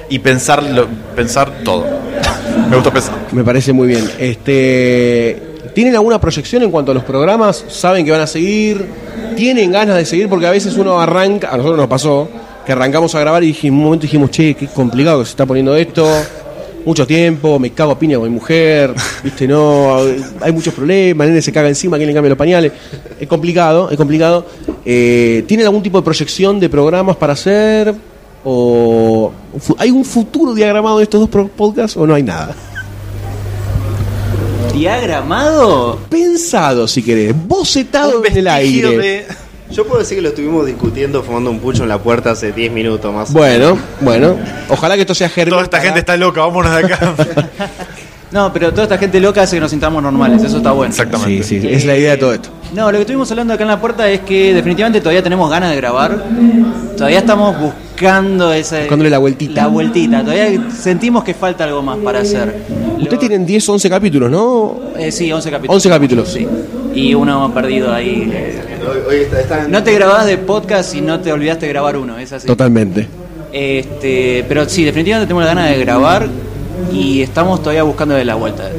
y 0.08 0.18
pensar, 0.18 0.62
lo- 0.62 0.88
pensar 1.14 1.50
todo. 1.64 1.86
Me 2.68 2.74
gustó 2.76 2.92
pesado. 2.92 3.18
Me 3.32 3.44
parece 3.44 3.72
muy 3.72 3.86
bien. 3.88 4.08
Este, 4.18 5.42
¿Tienen 5.74 5.94
alguna 5.94 6.20
proyección 6.20 6.62
en 6.64 6.70
cuanto 6.70 6.90
a 6.90 6.94
los 6.94 7.04
programas? 7.04 7.64
¿Saben 7.68 8.04
que 8.04 8.10
van 8.10 8.20
a 8.22 8.26
seguir? 8.26 8.84
¿Tienen 9.36 9.70
ganas 9.70 9.96
de 9.96 10.04
seguir? 10.04 10.28
Porque 10.28 10.46
a 10.46 10.50
veces 10.50 10.76
uno 10.76 10.98
arranca, 11.00 11.50
a 11.50 11.56
nosotros 11.56 11.78
nos 11.78 11.86
pasó, 11.88 12.28
que 12.66 12.72
arrancamos 12.72 13.14
a 13.14 13.20
grabar 13.20 13.44
y 13.44 13.56
en 13.62 13.74
un 13.74 13.84
momento 13.84 14.02
dijimos, 14.02 14.30
che, 14.32 14.54
qué 14.54 14.66
complicado 14.66 15.20
que 15.20 15.26
se 15.26 15.30
está 15.30 15.46
poniendo 15.46 15.76
esto. 15.76 16.04
Mucho 16.88 17.06
tiempo, 17.06 17.58
me 17.58 17.70
cago 17.72 17.92
a 17.92 17.98
piña 17.98 18.16
con 18.16 18.26
mi 18.30 18.34
mujer, 18.34 18.94
viste, 19.22 19.46
no, 19.46 19.98
hay 20.40 20.52
muchos 20.52 20.72
problemas, 20.72 21.26
el 21.26 21.32
nene 21.32 21.42
se 21.42 21.52
caga 21.52 21.68
encima, 21.68 21.98
¿quién 21.98 22.08
le 22.08 22.14
cambia 22.14 22.30
los 22.30 22.38
pañales? 22.38 22.72
Es 23.20 23.28
complicado, 23.28 23.90
es 23.90 23.96
complicado. 23.98 24.46
Eh, 24.86 25.44
¿Tienen 25.46 25.66
algún 25.66 25.82
tipo 25.82 25.98
de 25.98 26.02
proyección 26.02 26.58
de 26.58 26.70
programas 26.70 27.14
para 27.16 27.34
hacer? 27.34 27.94
¿O 28.42 29.30
hay 29.76 29.90
un 29.90 30.02
futuro 30.02 30.54
diagramado 30.54 30.96
de 30.96 31.02
estos 31.04 31.28
dos 31.28 31.46
podcasts 31.50 31.94
o 31.98 32.06
no 32.06 32.14
hay 32.14 32.22
nada? 32.22 32.56
¿Diagramado? 34.72 35.98
pensado, 36.08 36.88
si 36.88 37.02
querés, 37.02 37.34
bocetado 37.46 38.20
Un 38.20 38.26
en 38.28 38.36
el 38.38 38.48
aire. 38.48 38.96
de- 38.96 39.26
Yo 39.70 39.84
puedo 39.86 40.00
decir 40.00 40.16
que 40.16 40.22
lo 40.22 40.28
estuvimos 40.30 40.66
discutiendo, 40.66 41.22
fumando 41.22 41.50
un 41.50 41.60
pucho 41.60 41.82
en 41.82 41.88
la 41.90 41.98
puerta 41.98 42.30
hace 42.32 42.52
10 42.52 42.72
minutos 42.72 43.12
más. 43.14 43.32
Bueno, 43.32 43.78
bueno, 44.00 44.36
ojalá 44.68 44.94
que 44.96 45.02
esto 45.02 45.14
sea 45.14 45.28
germen. 45.28 45.50
Toda 45.52 45.64
esta 45.64 45.76
para- 45.76 45.84
gente 45.84 46.00
está 46.00 46.16
loca, 46.16 46.40
vámonos 46.40 46.72
de 46.74 46.78
acá. 46.86 47.14
No, 48.30 48.52
pero 48.52 48.70
toda 48.72 48.82
esta 48.82 48.98
gente 48.98 49.20
loca 49.20 49.40
hace 49.40 49.56
que 49.56 49.60
nos 49.60 49.70
sintamos 49.70 50.02
normales, 50.02 50.42
eso 50.42 50.58
está 50.58 50.72
bueno. 50.72 50.90
Exactamente. 50.90 51.42
Sí, 51.44 51.62
sí, 51.62 51.66
es 51.66 51.86
la 51.86 51.96
idea 51.96 52.10
de 52.10 52.16
todo 52.18 52.34
esto. 52.34 52.50
No, 52.74 52.92
lo 52.92 52.98
que 52.98 53.00
estuvimos 53.00 53.30
hablando 53.30 53.54
acá 53.54 53.62
en 53.62 53.68
la 53.70 53.80
puerta 53.80 54.06
es 54.10 54.20
que 54.20 54.52
definitivamente 54.52 55.00
todavía 55.00 55.22
tenemos 55.22 55.50
ganas 55.50 55.70
de 55.70 55.76
grabar. 55.76 56.24
Todavía 56.94 57.20
estamos 57.20 57.56
buscando 57.58 58.52
esa. 58.52 58.80
Buscándole 58.80 59.08
la 59.08 59.16
vueltita. 59.16 59.62
La 59.62 59.68
vueltita. 59.68 60.20
Todavía 60.22 60.62
sentimos 60.78 61.24
que 61.24 61.32
falta 61.32 61.64
algo 61.64 61.80
más 61.80 61.96
para 62.04 62.18
hacer. 62.18 62.54
Ustedes 62.98 63.12
Lo- 63.14 63.18
tienen 63.18 63.46
10, 63.46 63.66
11 63.66 63.88
capítulos, 63.88 64.30
¿no? 64.30 64.78
eh, 64.98 65.10
sí, 65.10 65.32
11 65.32 65.50
capítulos. 65.50 65.76
11 65.76 65.88
capítulos. 65.88 66.28
Sí. 66.30 66.46
Y 66.94 67.14
uno 67.14 67.52
perdido 67.54 67.92
ahí. 67.92 68.30
No 69.68 69.82
te 69.82 69.92
grabás 69.92 70.26
de 70.26 70.38
podcast 70.38 70.94
y 70.94 71.00
no 71.00 71.20
te 71.20 71.32
olvidaste 71.32 71.66
de 71.66 71.72
grabar 71.72 71.96
uno, 71.96 72.18
es 72.18 72.32
así. 72.32 72.46
Totalmente. 72.46 73.06
Este, 73.52 74.44
pero 74.48 74.68
sí, 74.68 74.84
definitivamente 74.84 75.26
tenemos 75.26 75.46
ganas 75.46 75.70
de 75.70 75.78
grabar 75.78 76.28
y 76.92 77.22
estamos 77.22 77.60
todavía 77.60 77.82
buscando 77.82 78.14
de 78.14 78.24
la 78.24 78.34
vuelta. 78.34 78.70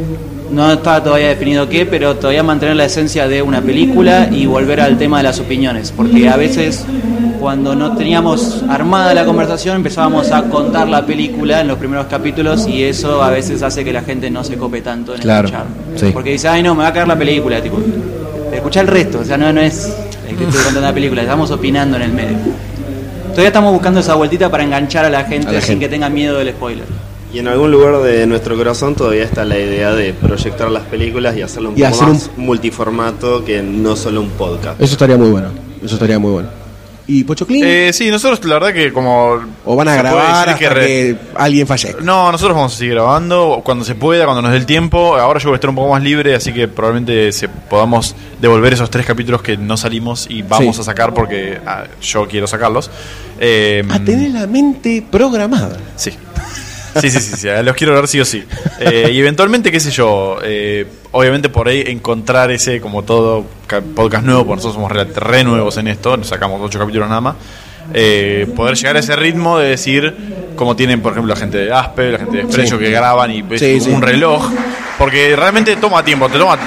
No 0.52 0.72
está 0.72 1.04
todavía 1.04 1.28
definido 1.28 1.70
qué, 1.70 1.86
pero 1.86 2.16
todavía 2.16 2.42
mantener 2.44 2.76
la 2.76 2.86
esencia 2.86 3.28
de 3.28 3.42
una 3.42 3.62
película 3.62 4.30
y 4.32 4.46
volver 4.46 4.82
al 4.82 4.98
tema 4.98 5.18
de 5.18 5.24
las 5.24 5.40
opiniones, 5.40 5.92
porque 5.96 6.28
a 6.28 6.38
veces 6.38 6.86
cuando 7.40 7.74
no 7.76 7.96
teníamos 7.96 8.64
armada 8.70 9.14
la 9.14 9.26
conversación 9.26 9.78
empezábamos 9.78 10.32
a 10.32 10.44
contar 10.44 10.88
la 10.90 11.06
película 11.06 11.62
en 11.62 11.68
los 11.68 11.78
primeros 11.78 12.08
capítulos 12.08 12.68
y 12.68 12.84
eso 12.84 13.24
a 13.24 13.30
veces 13.30 13.62
hace 13.64 13.84
que 13.84 13.94
la 13.94 14.02
gente 14.02 14.30
no 14.30 14.44
se 14.44 14.58
cope 14.58 14.82
tanto 14.82 15.16
en 15.16 15.22
Claro, 15.22 15.48
escuchar. 15.48 15.66
sí. 15.96 16.10
Porque 16.14 16.32
dice, 16.32 16.48
ay 16.50 16.62
no, 16.64 16.76
me 16.76 16.84
va 16.84 16.90
a 16.90 16.94
caer 16.94 17.08
la 17.08 17.18
película, 17.18 17.62
tipo, 17.62 17.78
escucha 18.54 18.82
el 18.82 18.88
resto, 18.88 19.20
o 19.20 19.24
sea, 19.26 19.38
no, 19.38 19.52
no 19.54 19.62
es 19.62 19.94
el 20.28 20.36
que 20.36 20.44
estoy 20.44 20.58
contando 20.64 20.82
la 20.82 20.94
película, 20.94 21.22
estamos 21.22 21.50
opinando 21.52 21.96
en 21.98 22.04
el 22.04 22.12
medio. 22.12 22.38
Todavía 23.30 23.48
estamos 23.48 23.72
buscando 23.72 24.00
esa 24.02 24.16
vueltita 24.16 24.50
para 24.50 24.64
enganchar 24.64 25.06
a 25.06 25.10
la 25.10 25.24
gente 25.24 25.48
A 25.50 25.52
la 25.54 25.62
sin 25.62 25.70
gente. 25.74 25.86
que 25.86 25.90
tenga 25.92 26.10
miedo 26.10 26.38
del 26.40 26.50
spoiler. 26.50 26.84
Y 27.32 27.38
en 27.40 27.48
algún 27.48 27.72
lugar 27.72 28.02
de 28.02 28.26
nuestro 28.26 28.58
corazón 28.58 28.96
todavía 28.96 29.24
está 29.24 29.46
la 29.46 29.58
idea 29.58 29.94
de 29.94 30.14
proyectar 30.14 30.70
las 30.72 30.84
películas 30.84 31.38
y 31.38 31.44
hacerlo 31.44 31.70
un 31.70 31.78
Y 31.78 31.82
poco 31.84 31.94
hacer 31.94 32.08
un- 32.08 32.14
más 32.14 32.30
multiformato 32.38 33.46
que 33.46 33.62
no 33.62 33.96
solo 33.96 34.22
un 34.22 34.30
podcast. 34.30 34.82
Eso 34.82 34.94
estaría 34.94 35.16
muy 35.16 35.30
bueno. 35.30 35.50
Eso 35.84 35.94
estaría 35.94 36.18
muy 36.20 36.32
bueno. 36.32 36.50
¿Y 37.12 37.24
Pocho 37.24 37.48
Clean? 37.48 37.64
Eh, 37.68 37.92
sí, 37.92 38.12
nosotros 38.12 38.46
la 38.46 38.60
verdad 38.60 38.72
que 38.74 38.94
como... 38.94 39.40
¿O 39.66 39.76
van 39.76 39.88
a 39.88 39.96
grabar 39.96 40.48
hasta 40.50 40.70
re- 40.70 40.86
que 40.86 41.18
alguien 41.36 41.66
falle? 41.66 41.96
No, 42.04 42.32
nosotros 42.32 42.56
vamos 42.56 42.76
a 42.76 42.78
seguir 42.78 42.94
grabando 42.94 43.62
cuando 43.66 43.84
se 43.84 43.96
pueda, 43.96 44.26
cuando 44.26 44.44
nos 44.44 44.52
dé 44.52 44.58
el 44.58 44.68
tiempo. 44.68 45.16
Ahora 45.18 45.40
yo 45.40 45.50
voy 45.50 45.56
a 45.56 45.58
estar 45.58 45.72
un 45.72 45.76
poco 45.76 45.90
más 45.92 46.04
libre, 46.04 46.36
así 46.36 46.54
que 46.54 46.68
probablemente 46.68 47.32
se 47.32 47.50
podamos 47.50 48.16
devolver 48.40 48.74
esos 48.74 48.92
tres 48.92 49.08
capítulos 49.08 49.42
que 49.42 49.58
no 49.58 49.76
salimos 49.76 50.28
y 50.30 50.44
vamos 50.44 50.76
Sí. 50.76 50.82
a 50.82 50.86
sacar 50.86 51.14
porque 51.16 51.58
ah, 51.66 51.86
yo 52.02 52.28
quiero 52.28 52.46
sacarlos. 52.46 52.92
Eh, 53.40 53.84
A 53.90 54.00
tener 54.00 54.30
la 54.32 54.46
mente 54.46 55.04
programada. 55.10 55.78
Sí. 55.96 56.12
Sí, 57.00 57.10
sí, 57.10 57.20
sí, 57.20 57.36
sí, 57.38 57.48
los 57.64 57.76
quiero 57.76 57.94
ver 57.94 58.08
sí 58.08 58.20
o 58.20 58.26
sí. 58.26 58.44
Eh, 58.80 59.10
y 59.12 59.20
eventualmente, 59.20 59.72
qué 59.72 59.80
sé 59.80 59.92
yo, 59.92 60.38
eh, 60.44 60.86
obviamente 61.12 61.50
por 61.50 61.68
ahí 61.68 61.84
encontrar 61.88 62.52
ese, 62.52 62.80
como 62.82 63.04
todo 63.04 63.46
ca- 63.68 63.82
podcast 63.82 64.24
nuevo, 64.26 64.46
porque 64.46 64.58
nosotros 64.64 64.76
somos 64.76 64.92
re, 64.92 65.06
re 65.06 65.44
nuevos 65.44 65.78
en 65.78 65.88
esto, 65.88 66.18
nos 66.18 66.28
sacamos 66.28 66.60
ocho 66.64 66.80
capítulos 66.80 67.08
nada 67.10 67.22
más, 67.22 67.36
eh, 67.94 68.48
poder 68.56 68.76
llegar 68.76 68.96
a 68.96 69.00
ese 69.00 69.16
ritmo 69.16 69.58
de 69.60 69.70
decir, 69.70 70.16
como 70.56 70.76
tienen, 70.76 71.02
por 71.02 71.14
ejemplo, 71.14 71.34
la 71.34 71.40
gente 71.40 71.58
de 71.58 71.72
Aspe, 71.72 72.12
la 72.12 72.18
gente 72.20 72.38
de 72.38 72.44
Expresso 72.44 72.78
Sí. 72.78 72.84
que 72.84 72.92
graban 72.92 73.32
y 73.32 73.44
es 73.52 73.60
Sí, 73.60 73.80
sí. 73.82 73.90
un 73.90 74.02
reloj, 74.02 74.50
porque 74.98 75.36
realmente 75.36 75.76
toma 75.78 76.04
tiempo, 76.04 76.28
te 76.30 76.38
toma... 76.38 76.58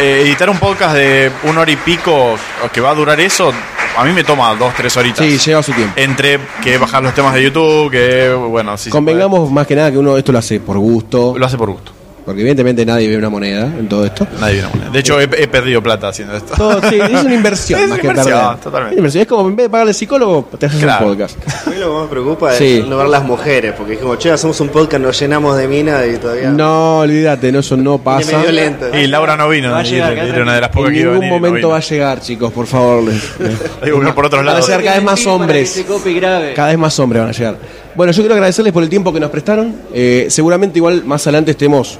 eh, 0.00 0.22
editar 0.24 0.48
un 0.48 0.58
podcast 0.58 0.94
de 0.94 1.28
una 1.44 1.60
hora 1.62 1.70
y 1.72 1.76
pico 1.76 2.36
que 2.72 2.80
va 2.80 2.90
a 2.90 2.94
durar 2.94 3.18
eso, 3.20 3.52
a 3.98 4.04
mí 4.04 4.12
me 4.12 4.22
toma 4.22 4.54
dos, 4.54 4.72
tres 4.74 4.96
horitas. 4.96 5.26
Sí, 5.26 5.38
lleva 5.38 5.60
su 5.60 5.72
tiempo. 5.72 5.92
Entre 5.96 6.38
que 6.62 6.78
bajar 6.78 7.02
los 7.02 7.12
temas 7.14 7.34
de 7.34 7.42
YouTube, 7.42 7.90
que 7.90 8.32
bueno, 8.32 8.76
sí. 8.76 8.90
Convengamos 8.90 9.50
más 9.50 9.66
que 9.66 9.74
nada 9.74 9.90
que 9.90 9.98
uno 9.98 10.16
esto 10.16 10.30
lo 10.30 10.38
hace 10.38 10.60
por 10.60 10.78
gusto. 10.78 11.34
Lo 11.36 11.44
hace 11.44 11.58
por 11.58 11.70
gusto. 11.70 11.97
Porque 12.28 12.42
evidentemente 12.42 12.84
nadie 12.84 13.08
ve 13.08 13.16
una 13.16 13.30
moneda 13.30 13.62
en 13.78 13.88
todo 13.88 14.04
esto. 14.04 14.26
Nadie 14.38 14.52
viene 14.56 14.68
a 14.68 14.70
poner. 14.70 14.90
De 14.90 14.98
hecho, 14.98 15.18
he, 15.18 15.24
he 15.24 15.48
perdido 15.48 15.82
plata 15.82 16.08
haciendo 16.08 16.36
esto. 16.36 16.52
Todo, 16.58 16.78
sí, 16.90 17.00
es 17.00 17.24
una 17.24 17.34
inversión 17.34 17.80
Es 17.84 17.88
más 17.88 17.98
una 17.98 18.02
que 18.02 18.14
perder. 18.22 18.60
totalmente. 18.62 18.94
Es 18.94 18.98
inversión. 18.98 19.22
Es 19.22 19.28
como 19.28 19.48
en 19.48 19.56
vez 19.56 19.64
de 19.64 19.70
pagarle 19.70 19.90
al 19.92 19.94
psicólogo, 19.94 20.48
te 20.58 20.66
haces 20.66 20.82
Claro. 20.82 21.06
un 21.06 21.12
podcast. 21.12 21.38
A 21.66 21.70
mí 21.70 21.76
lo 21.76 21.86
que 21.86 21.92
más 21.94 22.02
me 22.02 22.08
preocupa 22.10 22.52
es 22.52 22.58
Sí. 22.58 22.84
no 22.86 22.98
ver 22.98 23.06
las 23.08 23.24
mujeres, 23.24 23.72
porque 23.78 23.94
es 23.94 23.98
como, 23.98 24.16
che, 24.16 24.30
hacemos 24.30 24.60
un 24.60 24.68
podcast, 24.68 25.02
nos 25.02 25.18
llenamos 25.18 25.56
de 25.56 25.68
mina 25.68 26.04
y 26.04 26.18
todavía. 26.18 26.50
No, 26.50 26.98
olvídate, 26.98 27.50
no, 27.50 27.60
eso 27.60 27.78
no 27.78 27.96
pasa. 27.96 28.36
medio 28.36 28.52
lento. 28.52 28.94
Y 28.94 29.06
Laura 29.06 29.34
no 29.34 29.48
vino. 29.48 29.70
Va 29.72 29.78
a 29.78 29.82
llegar, 29.82 30.12
era 30.12 30.42
una 30.42 30.54
de 30.54 30.60
las 30.60 30.68
En 30.70 30.74
pocas 30.74 30.92
que 30.92 30.98
iba 31.00 31.10
a 31.12 31.14
ningún 31.14 31.20
venir. 31.20 31.32
y 31.38 31.40
no 31.40 31.48
momento 31.48 31.68
va 31.70 31.76
a 31.78 31.80
llegar, 31.80 32.20
chicos, 32.20 32.52
por 32.52 32.66
favor. 32.66 33.04
les- 33.04 33.22
Hay 33.80 33.86
que 33.86 33.92
buscar 33.92 34.14
por 34.14 34.26
otros 34.26 34.40
Van 34.40 34.48
a 34.48 34.52
lados. 34.52 34.66
ser 34.66 34.82
cada 34.84 34.96
vez 34.96 35.04
más 35.04 35.26
hombres. 35.26 35.78
y. 35.78 36.20
Cada 36.54 36.68
vez 36.68 36.78
más 36.78 36.98
hombres 36.98 37.22
van 37.22 37.30
a 37.30 37.32
llegar. 37.32 37.56
Bueno, 37.94 38.12
yo 38.12 38.22
quiero 38.22 38.34
agradecerles 38.34 38.72
por 38.72 38.82
el 38.84 38.88
tiempo 38.88 39.12
que 39.12 39.18
nos 39.18 39.30
prestaron. 39.30 39.74
Eh, 39.92 40.26
seguramente 40.30 40.78
igual 40.78 41.04
más 41.04 41.26
adelante 41.26 41.50
estemos 41.52 41.98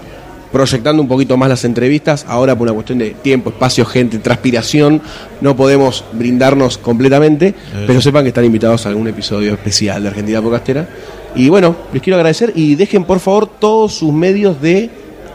proyectando 0.53 1.03
un 1.03 1.09
poquito 1.09 1.37
más 1.37 1.49
las 1.49 1.65
entrevistas. 1.65 2.25
Ahora 2.29 2.57
por 2.57 2.67
una 2.67 2.75
cuestión 2.75 2.99
de 2.99 3.11
tiempo, 3.11 3.51
espacio, 3.51 3.85
gente, 3.85 4.19
transpiración, 4.19 5.03
no 5.41 5.57
podemos 5.57 6.05
brindarnos 6.13 6.79
completamente. 6.79 7.55
Pero 7.87 8.01
sepan 8.01 8.25
que 8.25 8.29
están 8.29 8.45
invitados 8.45 8.87
a 8.87 8.91
algún 8.91 9.09
episodio 9.09 9.53
especial 9.55 10.03
de 10.03 10.09
Argentina 10.09 10.43
Podcastera. 10.43 10.89
Y 11.35 11.49
bueno, 11.49 11.77
les 11.93 12.03
quiero 12.03 12.17
agradecer 12.17 12.53
y 12.55 12.75
dejen 12.75 13.05
por 13.05 13.21
favor 13.21 13.47
todos 13.47 13.95
sus 13.95 14.13
medios 14.13 14.61
de 14.61 14.91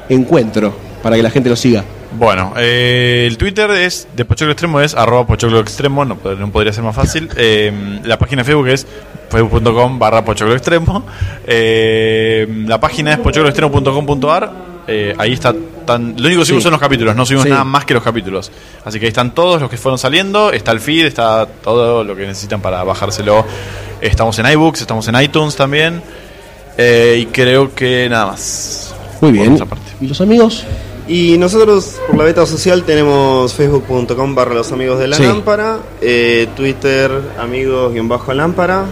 encuentro 0.09 0.73
para 1.01 1.15
que 1.15 1.23
la 1.23 1.29
gente 1.29 1.49
los 1.49 1.59
siga. 1.59 1.83
Bueno, 2.17 2.53
eh, 2.57 3.25
el 3.27 3.37
Twitter 3.37 3.69
es 3.71 4.07
de 4.15 4.23
Pochoclo 4.23 4.51
Extremo, 4.51 4.79
es 4.81 4.93
arroba 4.93 5.25
Pochoclo 5.25 5.59
Extremo, 5.59 6.05
no, 6.05 6.17
no 6.37 6.51
podría 6.51 6.71
ser 6.73 6.83
más 6.83 6.95
fácil. 6.95 7.29
Eh, 7.45 7.99
la 8.05 8.17
página 8.17 8.41
de 8.41 8.45
Facebook 8.45 8.67
es 8.67 8.87
facebook.com 9.29 9.99
barra 9.99 10.23
Pochoclo 10.23 10.53
Extremo. 10.53 11.03
Eh, 11.45 12.47
la 12.67 12.79
página 12.79 13.13
es 13.13 13.19
pochocloextremo.com.ar. 13.19 14.72
Eh, 14.87 15.15
ahí 15.17 15.33
está 15.33 15.53
tan, 15.85 16.15
lo 16.17 16.25
único 16.27 16.41
que 16.41 16.45
subimos 16.45 16.61
Sí. 16.61 16.63
son 16.63 16.71
los 16.71 16.79
capítulos, 16.81 17.15
no 17.15 17.25
subimos 17.25 17.45
Sí. 17.45 17.49
nada 17.49 17.63
más 17.63 17.85
que 17.85 17.93
los 17.93 18.03
capítulos. 18.03 18.51
Así 18.83 18.99
que 18.99 19.05
ahí 19.05 19.09
están 19.09 19.33
todos 19.33 19.61
los 19.61 19.69
que 19.69 19.77
fueron 19.77 19.97
saliendo, 19.97 20.51
está 20.51 20.71
el 20.71 20.79
feed, 20.81 21.05
está 21.05 21.45
todo 21.45 22.03
lo 22.03 22.15
que 22.15 22.25
necesitan 22.27 22.61
para 22.61 22.83
bajárselo. 22.83 23.45
Estamos 24.01 24.37
en 24.39 24.47
iBooks, 24.47 24.81
estamos 24.81 25.07
en 25.07 25.21
iTunes 25.21 25.55
también. 25.55 26.01
Eh, 26.77 27.19
y 27.21 27.25
creo 27.27 27.73
que 27.73 28.07
nada 28.09 28.25
más. 28.27 28.93
Muy 29.21 29.31
bien. 29.31 29.57
¿Y 30.01 30.07
los 30.07 30.19
amigos? 30.21 30.65
Y 31.07 31.37
nosotros 31.37 31.97
por 32.07 32.17
la 32.17 32.23
beta 32.23 32.45
social 32.45 32.83
tenemos 32.83 33.53
facebook.com 33.53 34.35
barra 34.35 34.53
los 34.55 34.71
amigos 34.71 34.99
de 34.99 35.07
la 35.07 35.17
Sí. 35.17 35.23
lámpara, 35.23 35.79
eh, 36.01 36.47
Twitter 36.55 37.11
amigos 37.39 37.93
guion 37.93 38.07
bajo 38.07 38.33
lámpara 38.33 38.85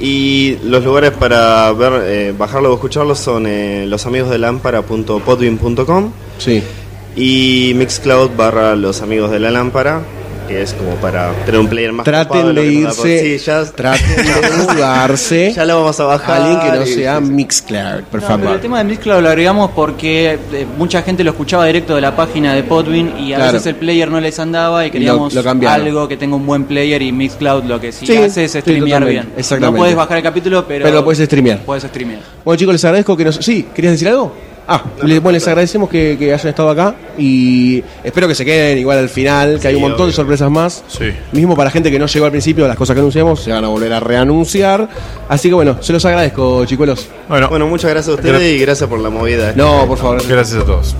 y 0.00 0.56
los 0.64 0.82
lugares 0.84 1.12
para 1.12 1.70
ver, 1.72 1.92
eh, 2.04 2.34
bajarlo 2.36 2.72
o 2.72 2.74
escucharlo 2.74 3.14
son 3.14 3.46
eh, 3.46 3.86
losamigosdelámpara.podbean.com 3.86 6.10
Sí. 6.38 6.62
y 7.16 7.72
Mixcloud 7.76 8.30
barra 8.36 8.74
los 8.76 9.00
amigos 9.02 9.30
de 9.30 9.40
la 9.40 9.50
lámpara, 9.50 10.02
que 10.46 10.62
es 10.62 10.72
como 10.74 10.94
para 10.96 11.32
tener 11.44 11.60
un 11.60 11.68
player 11.68 11.92
más 11.92 12.04
Traten 12.04 12.54
de 12.54 12.66
irse, 12.66 13.38
Sí, 13.38 13.44
ya, 13.44 13.64
traten 13.64 14.16
de 14.16 14.64
mudarse 14.74 15.52
ya 15.56 15.64
lo 15.64 15.80
vamos 15.80 15.98
a 16.00 16.02
a 16.04 16.06
bajar. 16.06 16.40
alguien 16.42 16.60
que 16.60 16.78
no 16.78 16.82
y- 16.84 16.86
sea 16.94 17.18
sí, 17.20 17.26
sí. 17.26 17.32
Mixcloud, 17.32 18.02
por 18.10 18.20
No, 18.20 18.26
favor. 18.26 18.40
pero 18.42 18.54
el 18.54 18.60
tema 18.60 18.78
de 18.78 18.84
Mixcloud 18.84 19.22
lo 19.22 19.28
agregamos 19.28 19.70
porque 19.72 20.38
eh, 20.52 20.66
mucha 20.76 21.02
gente 21.02 21.24
lo 21.24 21.30
escuchaba 21.30 21.66
directo 21.66 21.94
de 21.94 22.00
la 22.00 22.14
página 22.14 22.54
de 22.54 22.62
Podwin 22.62 23.18
y 23.18 23.32
a 23.32 23.36
Claro. 23.36 23.52
veces 23.52 23.66
el 23.68 23.76
player 23.76 24.10
no 24.10 24.20
les 24.20 24.38
andaba 24.38 24.86
y 24.86 24.90
queríamos 24.90 25.32
lo 25.34 25.42
algo 25.70 26.08
que 26.08 26.16
tenga 26.16 26.36
un 26.36 26.46
buen 26.46 26.64
player 26.64 27.00
y 27.02 27.12
Mixcloud 27.12 27.64
lo 27.64 27.80
que 27.80 27.92
sí, 27.92 28.06
Sí, 28.06 28.16
hace 28.16 28.44
es 28.44 28.52
streamear 28.52 29.04
bien. 29.04 29.28
exactamente. 29.36 29.72
No 29.72 29.78
puedes 29.78 29.96
bajar 29.96 30.16
el 30.18 30.22
capítulo, 30.22 30.64
pero, 30.66 30.84
Pero 30.84 30.96
lo 30.96 31.04
puedes 31.04 31.24
streamear. 31.24 31.60
Puedes 31.64 31.84
streamear. 31.84 32.20
Bueno 32.44 32.58
chicos, 32.58 32.74
les 32.74 32.84
agradezco 32.84 33.16
que 33.16 33.24
nos... 33.24 33.36
Sí, 33.36 33.66
¿querías 33.74 33.92
decir 33.94 34.08
algo? 34.08 34.32
Ah, 34.66 34.82
le- 35.02 35.18
bueno, 35.18 35.34
les 35.36 35.46
agradecemos 35.46 35.90
que, 35.90 36.16
que 36.18 36.32
hayan 36.32 36.48
estado 36.48 36.70
acá 36.70 36.94
y 37.18 37.84
espero 38.02 38.26
que 38.26 38.34
se 38.34 38.44
queden 38.46 38.78
igual 38.78 38.98
al 38.98 39.10
final, 39.10 39.58
que 39.60 39.68
hay 39.68 39.74
un 39.74 39.80
Sí, 39.82 39.88
montón 39.88 40.06
de 40.06 40.12
sorpresas 40.14 40.50
más. 40.50 40.82
Sí. 40.88 41.10
Mismo 41.32 41.54
para 41.54 41.70
gente 41.70 41.90
que 41.90 41.98
no 41.98 42.06
llegó 42.06 42.24
al 42.24 42.30
principio, 42.30 42.66
las 42.66 42.76
cosas 42.76 42.94
que 42.94 43.00
anunciamos 43.00 43.40
se 43.42 43.52
van 43.52 43.62
a 43.64 43.68
volver 43.68 43.92
a 43.92 44.00
reanunciar. 44.00 44.88
Así 45.28 45.48
que 45.48 45.54
bueno, 45.54 45.76
se 45.80 45.92
los 45.92 46.04
agradezco, 46.06 46.64
chicuelos. 46.64 47.08
Bueno, 47.28 47.48
Bueno, 47.48 47.66
muchas 47.66 47.90
gracias 47.90 48.12
a 48.12 48.16
ustedes 48.16 48.40
Gra- 48.40 48.54
y 48.54 48.58
gracias 48.58 48.88
por 48.88 48.98
la 49.00 49.10
movida. 49.10 49.52
No, 49.54 49.86
por 49.86 49.98
favor. 49.98 50.26
gracias 50.26 50.62
a 50.62 50.64
todos. 50.64 50.96